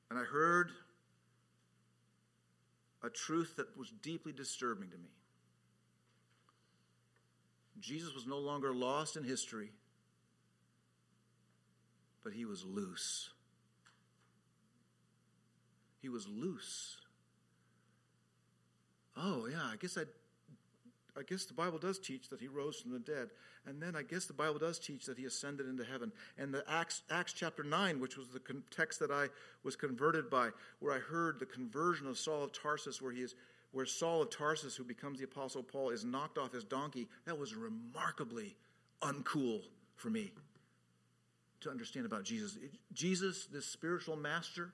And 0.09 0.17
I 0.17 0.23
heard 0.23 0.71
a 3.03 3.09
truth 3.09 3.55
that 3.57 3.77
was 3.77 3.91
deeply 4.01 4.31
disturbing 4.31 4.89
to 4.89 4.97
me. 4.97 5.09
Jesus 7.79 8.13
was 8.13 8.25
no 8.25 8.39
longer 8.39 8.73
lost 8.73 9.17
in 9.17 9.23
history, 9.23 9.69
but 12.23 12.33
he 12.33 12.45
was 12.45 12.65
loose. 12.65 13.29
He 16.01 16.09
was 16.09 16.27
loose. 16.27 16.97
Oh, 19.15 19.47
yeah, 19.47 19.63
I 19.63 19.75
guess 19.75 19.97
I 19.97 20.03
I 21.17 21.23
guess 21.23 21.45
the 21.45 21.53
Bible 21.53 21.79
does 21.79 21.97
teach 21.97 22.29
that 22.29 22.39
he 22.39 22.47
rose 22.47 22.79
from 22.79 22.91
the 22.91 22.99
dead. 22.99 23.29
And 23.67 23.81
then 23.81 23.95
I 23.95 24.03
guess 24.03 24.25
the 24.25 24.33
Bible 24.33 24.59
does 24.59 24.79
teach 24.79 25.05
that 25.05 25.17
he 25.17 25.25
ascended 25.25 25.67
into 25.67 25.83
heaven. 25.83 26.11
And 26.37 26.53
the 26.53 26.63
Acts, 26.69 27.01
Acts 27.09 27.33
chapter 27.33 27.63
9, 27.63 27.99
which 27.99 28.17
was 28.17 28.27
the 28.29 28.41
text 28.71 28.99
that 28.99 29.11
I 29.11 29.27
was 29.63 29.75
converted 29.75 30.29
by, 30.29 30.49
where 30.79 30.93
I 30.93 30.99
heard 30.99 31.39
the 31.39 31.45
conversion 31.45 32.07
of 32.07 32.17
Saul 32.17 32.43
of 32.43 32.53
Tarsus, 32.53 33.01
where 33.01 33.11
he 33.11 33.21
is 33.21 33.35
where 33.71 33.85
Saul 33.85 34.21
of 34.21 34.29
Tarsus, 34.29 34.75
who 34.75 34.83
becomes 34.83 35.19
the 35.19 35.25
Apostle 35.25 35.61
Paul, 35.61 35.89
is 35.89 36.05
knocked 36.05 36.37
off 36.37 36.53
his 36.53 36.63
donkey, 36.63 37.07
that 37.25 37.37
was 37.37 37.53
remarkably 37.53 38.55
uncool 39.01 39.61
for 39.95 40.09
me 40.09 40.31
to 41.61 41.69
understand 41.69 42.05
about 42.05 42.23
Jesus. 42.23 42.57
Jesus, 42.93 43.45
this 43.47 43.65
spiritual 43.65 44.15
master, 44.15 44.71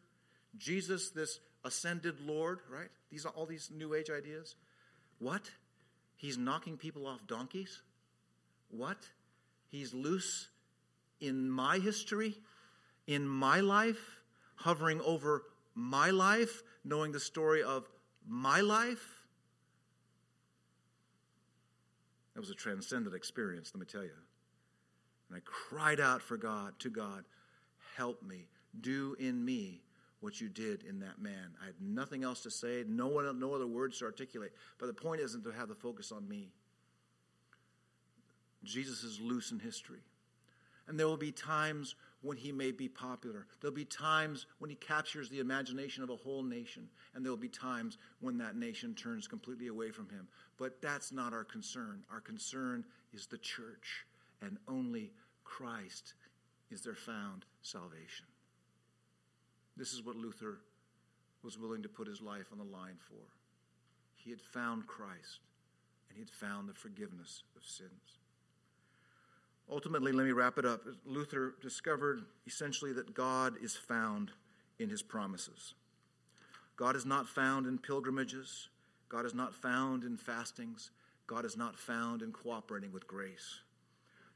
Jesus, 0.57 1.09
this 1.09 1.39
ascended 1.65 2.19
Lord, 2.21 2.59
right? 2.69 2.89
These 3.09 3.25
are 3.25 3.29
all 3.29 3.45
these 3.45 3.71
new 3.75 3.93
age 3.95 4.09
ideas. 4.09 4.55
What? 5.19 5.49
He's 6.15 6.37
knocking 6.37 6.77
people 6.77 7.07
off 7.07 7.25
donkeys? 7.25 7.81
What? 8.75 8.97
He's 9.69 9.93
loose 9.93 10.49
in 11.19 11.49
my 11.49 11.77
history, 11.79 12.35
in 13.07 13.27
my 13.27 13.59
life, 13.59 14.21
hovering 14.55 14.99
over 15.01 15.43
my 15.75 16.09
life, 16.09 16.63
knowing 16.83 17.11
the 17.11 17.19
story 17.19 17.63
of 17.63 17.87
my 18.27 18.61
life. 18.61 19.05
That 22.33 22.39
was 22.39 22.49
a 22.49 22.55
transcendent 22.55 23.15
experience, 23.15 23.71
let 23.73 23.79
me 23.79 23.85
tell 23.85 24.03
you. 24.03 24.09
And 25.29 25.37
I 25.37 25.41
cried 25.43 25.99
out 25.99 26.21
for 26.21 26.37
God, 26.37 26.73
to 26.79 26.89
God, 26.89 27.25
help 27.95 28.23
me, 28.23 28.47
do 28.81 29.15
in 29.19 29.43
me 29.43 29.83
what 30.19 30.41
you 30.41 30.49
did 30.49 30.83
in 30.83 30.99
that 30.99 31.21
man. 31.21 31.51
I 31.61 31.65
had 31.67 31.75
nothing 31.79 32.23
else 32.23 32.41
to 32.43 32.51
say, 32.51 32.83
no 32.87 33.07
one, 33.07 33.39
no 33.39 33.53
other 33.53 33.67
words 33.67 33.99
to 33.99 34.05
articulate. 34.05 34.51
But 34.79 34.87
the 34.87 34.93
point 34.93 35.21
isn't 35.21 35.43
to 35.43 35.51
have 35.51 35.67
the 35.67 35.75
focus 35.75 36.11
on 36.11 36.27
me. 36.27 36.53
Jesus 38.63 39.03
is 39.03 39.19
loose 39.19 39.51
in 39.51 39.59
history. 39.59 40.01
And 40.87 40.99
there 40.99 41.07
will 41.07 41.17
be 41.17 41.31
times 41.31 41.95
when 42.21 42.37
he 42.37 42.51
may 42.51 42.71
be 42.71 42.87
popular. 42.89 43.45
There'll 43.61 43.75
be 43.75 43.85
times 43.85 44.45
when 44.59 44.69
he 44.69 44.75
captures 44.75 45.29
the 45.29 45.39
imagination 45.39 46.03
of 46.03 46.09
a 46.09 46.15
whole 46.15 46.43
nation, 46.43 46.89
and 47.13 47.23
there'll 47.23 47.37
be 47.37 47.49
times 47.49 47.97
when 48.19 48.37
that 48.39 48.55
nation 48.55 48.93
turns 48.95 49.27
completely 49.27 49.67
away 49.67 49.91
from 49.91 50.09
him. 50.09 50.27
But 50.57 50.81
that's 50.81 51.11
not 51.11 51.33
our 51.33 51.43
concern. 51.43 52.03
Our 52.11 52.21
concern 52.21 52.85
is 53.13 53.27
the 53.27 53.37
church, 53.37 54.05
and 54.41 54.57
only 54.67 55.11
Christ 55.43 56.13
is 56.71 56.81
there 56.81 56.95
found 56.95 57.45
salvation. 57.61 58.25
This 59.77 59.93
is 59.93 60.03
what 60.03 60.15
Luther 60.15 60.59
was 61.43 61.57
willing 61.57 61.83
to 61.83 61.89
put 61.89 62.07
his 62.07 62.21
life 62.21 62.47
on 62.51 62.57
the 62.57 62.63
line 62.63 62.97
for. 62.99 63.25
He 64.15 64.29
had 64.29 64.41
found 64.41 64.87
Christ, 64.87 65.39
and 66.09 66.17
he 66.17 66.21
had 66.21 66.29
found 66.29 66.69
the 66.69 66.73
forgiveness 66.73 67.43
of 67.57 67.65
sins. 67.65 68.19
Ultimately, 69.71 70.11
let 70.11 70.25
me 70.25 70.31
wrap 70.31 70.57
it 70.57 70.65
up. 70.65 70.81
Luther 71.05 71.55
discovered 71.61 72.21
essentially 72.45 72.93
that 72.93 73.13
God 73.13 73.55
is 73.61 73.75
found 73.75 74.31
in 74.79 74.89
his 74.89 75.01
promises. 75.01 75.73
God 76.75 76.95
is 76.95 77.05
not 77.05 77.27
found 77.27 77.65
in 77.65 77.77
pilgrimages. 77.77 78.69
God 79.09 79.25
is 79.25 79.33
not 79.33 79.53
found 79.53 80.03
in 80.03 80.17
fastings. 80.17 80.91
God 81.27 81.45
is 81.45 81.55
not 81.55 81.77
found 81.77 82.21
in 82.21 82.31
cooperating 82.31 82.91
with 82.91 83.07
grace. 83.07 83.61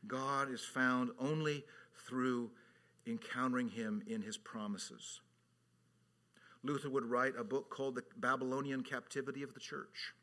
God 0.08 0.52
is 0.52 0.64
found 0.64 1.12
only 1.20 1.66
through 2.08 2.52
encountering 3.06 3.70
him 3.70 4.04
in 4.08 4.22
his 4.22 4.38
promises. 4.38 5.22
Luther 6.64 6.90
would 6.90 7.06
write 7.06 7.34
a 7.38 7.44
book 7.44 7.70
called 7.70 7.96
The 7.96 8.04
Babylonian 8.18 8.84
Captivity 8.84 9.44
of 9.44 9.54
the 9.54 9.60
Church. 9.60 10.14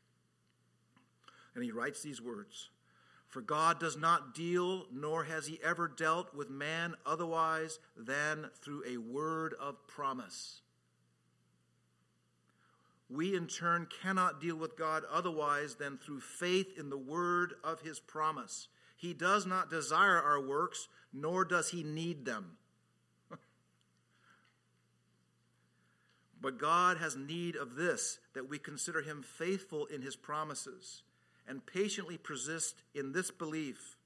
And 1.53 1.63
he 1.63 1.71
writes 1.71 2.01
these 2.01 2.21
words 2.21 2.69
for 3.29 3.41
God 3.41 3.79
does 3.79 3.97
not 3.97 4.33
deal, 4.33 4.85
nor 4.93 5.25
has 5.25 5.47
he 5.47 5.59
ever 5.63 5.87
dealt 5.87 6.33
with 6.33 6.49
man 6.49 6.95
otherwise 7.05 7.79
than 7.97 8.49
through 8.61 8.83
a 8.87 8.97
word 8.97 9.53
of 9.59 9.87
promise. 9.87 10.61
We, 13.09 13.35
in 13.35 13.47
turn, 13.47 13.87
cannot 14.01 14.39
deal 14.41 14.55
with 14.55 14.77
God 14.77 15.03
otherwise 15.11 15.75
than 15.75 15.97
through 15.97 16.21
faith 16.21 16.77
in 16.77 16.89
the 16.89 16.97
word 16.97 17.55
of 17.63 17.81
his 17.81 17.99
promise. 17.99 18.67
He 18.95 19.13
does 19.13 19.45
not 19.45 19.69
desire 19.69 20.21
our 20.21 20.41
works, 20.41 20.87
nor 21.13 21.45
does 21.45 21.69
he 21.69 21.83
need 21.83 22.25
them. 22.25 22.57
but 26.41 26.57
God 26.57 26.97
has 26.97 27.15
need 27.15 27.55
of 27.55 27.75
this, 27.75 28.19
that 28.33 28.49
we 28.49 28.57
consider 28.57 29.01
him 29.01 29.21
faithful 29.21 29.85
in 29.85 30.01
his 30.01 30.15
promises 30.15 31.03
and 31.47 31.65
patiently 31.65 32.17
persist 32.17 32.83
in 32.93 33.11
this 33.11 33.31
belief. 33.31 33.97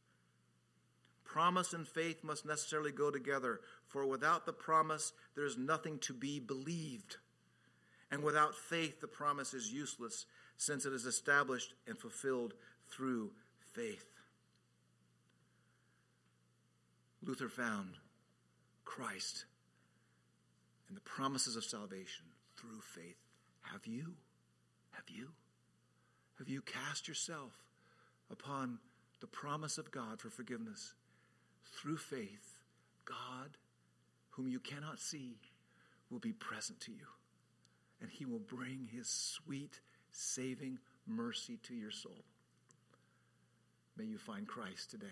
Promise 1.24 1.74
and 1.74 1.88
faith 1.88 2.24
must 2.24 2.46
necessarily 2.46 2.92
go 2.92 3.12
together, 3.12 3.62
for 3.88 4.06
without 4.06 4.46
the 4.46 4.54
promise, 4.54 5.14
there 5.36 5.46
is 5.46 5.58
nothing 5.58 6.00
to 6.00 6.14
be 6.14 6.40
believed. 6.40 7.18
And 8.12 8.24
without 8.24 8.56
faith, 8.56 9.00
the 9.00 9.08
promise 9.08 9.54
is 9.54 9.72
useless, 9.72 10.26
since 10.58 10.86
it 10.86 10.94
is 10.94 11.06
established 11.06 11.74
and 11.88 11.98
fulfilled 11.98 12.54
through 12.90 13.32
faith. 13.74 14.06
Luther 17.24 17.50
found 17.50 17.96
Christ 18.86 19.46
and 20.88 20.98
the 20.98 21.02
promises 21.02 21.56
of 21.56 21.64
salvation 21.64 22.26
through 22.58 22.82
faith. 22.82 23.18
Have 23.62 23.86
you? 23.86 24.14
Have 24.92 25.10
you? 25.10 25.30
Have 26.40 26.50
you 26.50 26.62
cast 26.62 27.08
yourself 27.08 27.52
upon 28.32 28.80
the 29.20 29.28
promise 29.28 29.78
of 29.78 29.92
God 29.92 30.22
for 30.22 30.30
forgiveness? 30.30 30.94
Through 31.76 31.98
faith, 31.98 32.62
God, 33.06 33.58
whom 34.32 34.48
you 34.48 34.60
cannot 34.60 35.00
see, 35.00 35.38
will 36.10 36.20
be 36.20 36.32
present 36.32 36.80
to 36.82 36.92
you. 36.92 37.06
And 38.02 38.10
he 38.10 38.26
will 38.26 38.40
bring 38.40 38.88
his 38.92 39.08
sweet, 39.10 39.82
saving 40.12 40.80
mercy 41.06 41.60
to 41.64 41.76
your 41.76 41.92
soul. 41.92 42.24
May 43.98 44.06
you 44.06 44.18
find 44.18 44.48
Christ 44.48 44.92
today. 44.92 45.08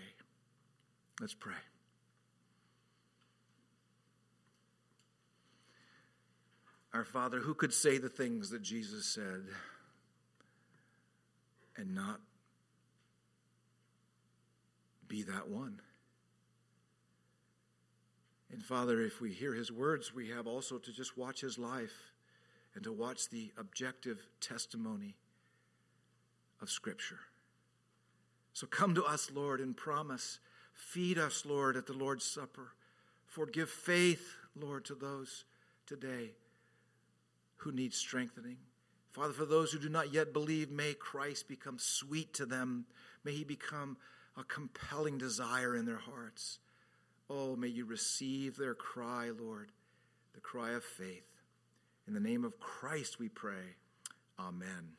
Let's 1.20 1.34
pray. 1.34 1.54
Our 6.94 7.04
Father, 7.04 7.40
who 7.40 7.54
could 7.54 7.74
say 7.74 7.98
the 7.98 8.08
things 8.08 8.50
that 8.52 8.62
Jesus 8.62 9.06
said? 9.06 9.44
And 11.78 11.96
not 11.96 12.20
be 15.08 15.24
that 15.24 15.48
one. 15.48 15.80
And 18.52 18.64
Father, 18.64 19.02
if 19.02 19.22
we 19.22 19.32
hear 19.32 19.54
his 19.54 19.72
words, 19.72 20.14
we 20.14 20.30
have 20.30 20.48
also 20.48 20.78
to 20.78 20.92
just 20.92 21.18
watch 21.18 21.42
his 21.42 21.58
life 21.58 22.12
and 22.76 22.84
to 22.84 22.92
watch 22.92 23.30
the 23.30 23.52
objective 23.58 24.28
testimony 24.40 25.16
of 26.62 26.70
Scripture. 26.70 27.20
So 28.54 28.66
come 28.68 28.96
to 28.96 29.04
us, 29.04 29.30
Lord, 29.34 29.60
and 29.60 29.76
promise. 29.76 30.40
Feed 30.74 31.18
us, 31.18 31.46
Lord, 31.46 31.76
at 31.78 31.86
the 31.86 31.94
Lord's 31.94 32.26
Supper. 32.26 32.74
Forgive 33.26 33.70
faith, 33.70 34.36
Lord, 34.56 34.86
to 34.86 34.96
those 34.96 35.46
today 35.86 36.32
who 37.58 37.72
need 37.72 37.94
strengthening. 37.94 38.58
Father, 39.18 39.34
for 39.34 39.46
those 39.46 39.72
who 39.72 39.80
do 39.80 39.90
not 39.90 40.14
yet 40.14 40.32
believe, 40.32 40.70
may 40.70 40.94
Christ 40.94 41.48
become 41.48 41.80
sweet 41.80 42.36
to 42.36 42.46
them. 42.46 42.86
May 43.24 43.32
he 43.32 43.44
become 43.44 43.98
a 44.38 44.44
compelling 44.44 45.18
desire 45.18 45.76
in 45.76 45.86
their 45.86 45.98
hearts. 45.98 46.60
Oh, 47.28 47.56
may 47.56 47.68
you 47.68 47.86
receive 47.86 48.58
their 48.58 48.76
cry, 48.76 49.32
Lord, 49.32 49.72
the 50.36 50.40
cry 50.40 50.74
of 50.74 50.84
faith. 50.84 51.26
In 52.08 52.14
the 52.14 52.20
name 52.20 52.46
of 52.46 52.60
Christ 52.60 53.18
we 53.18 53.28
pray. 53.28 53.76
Amen. 54.40 54.90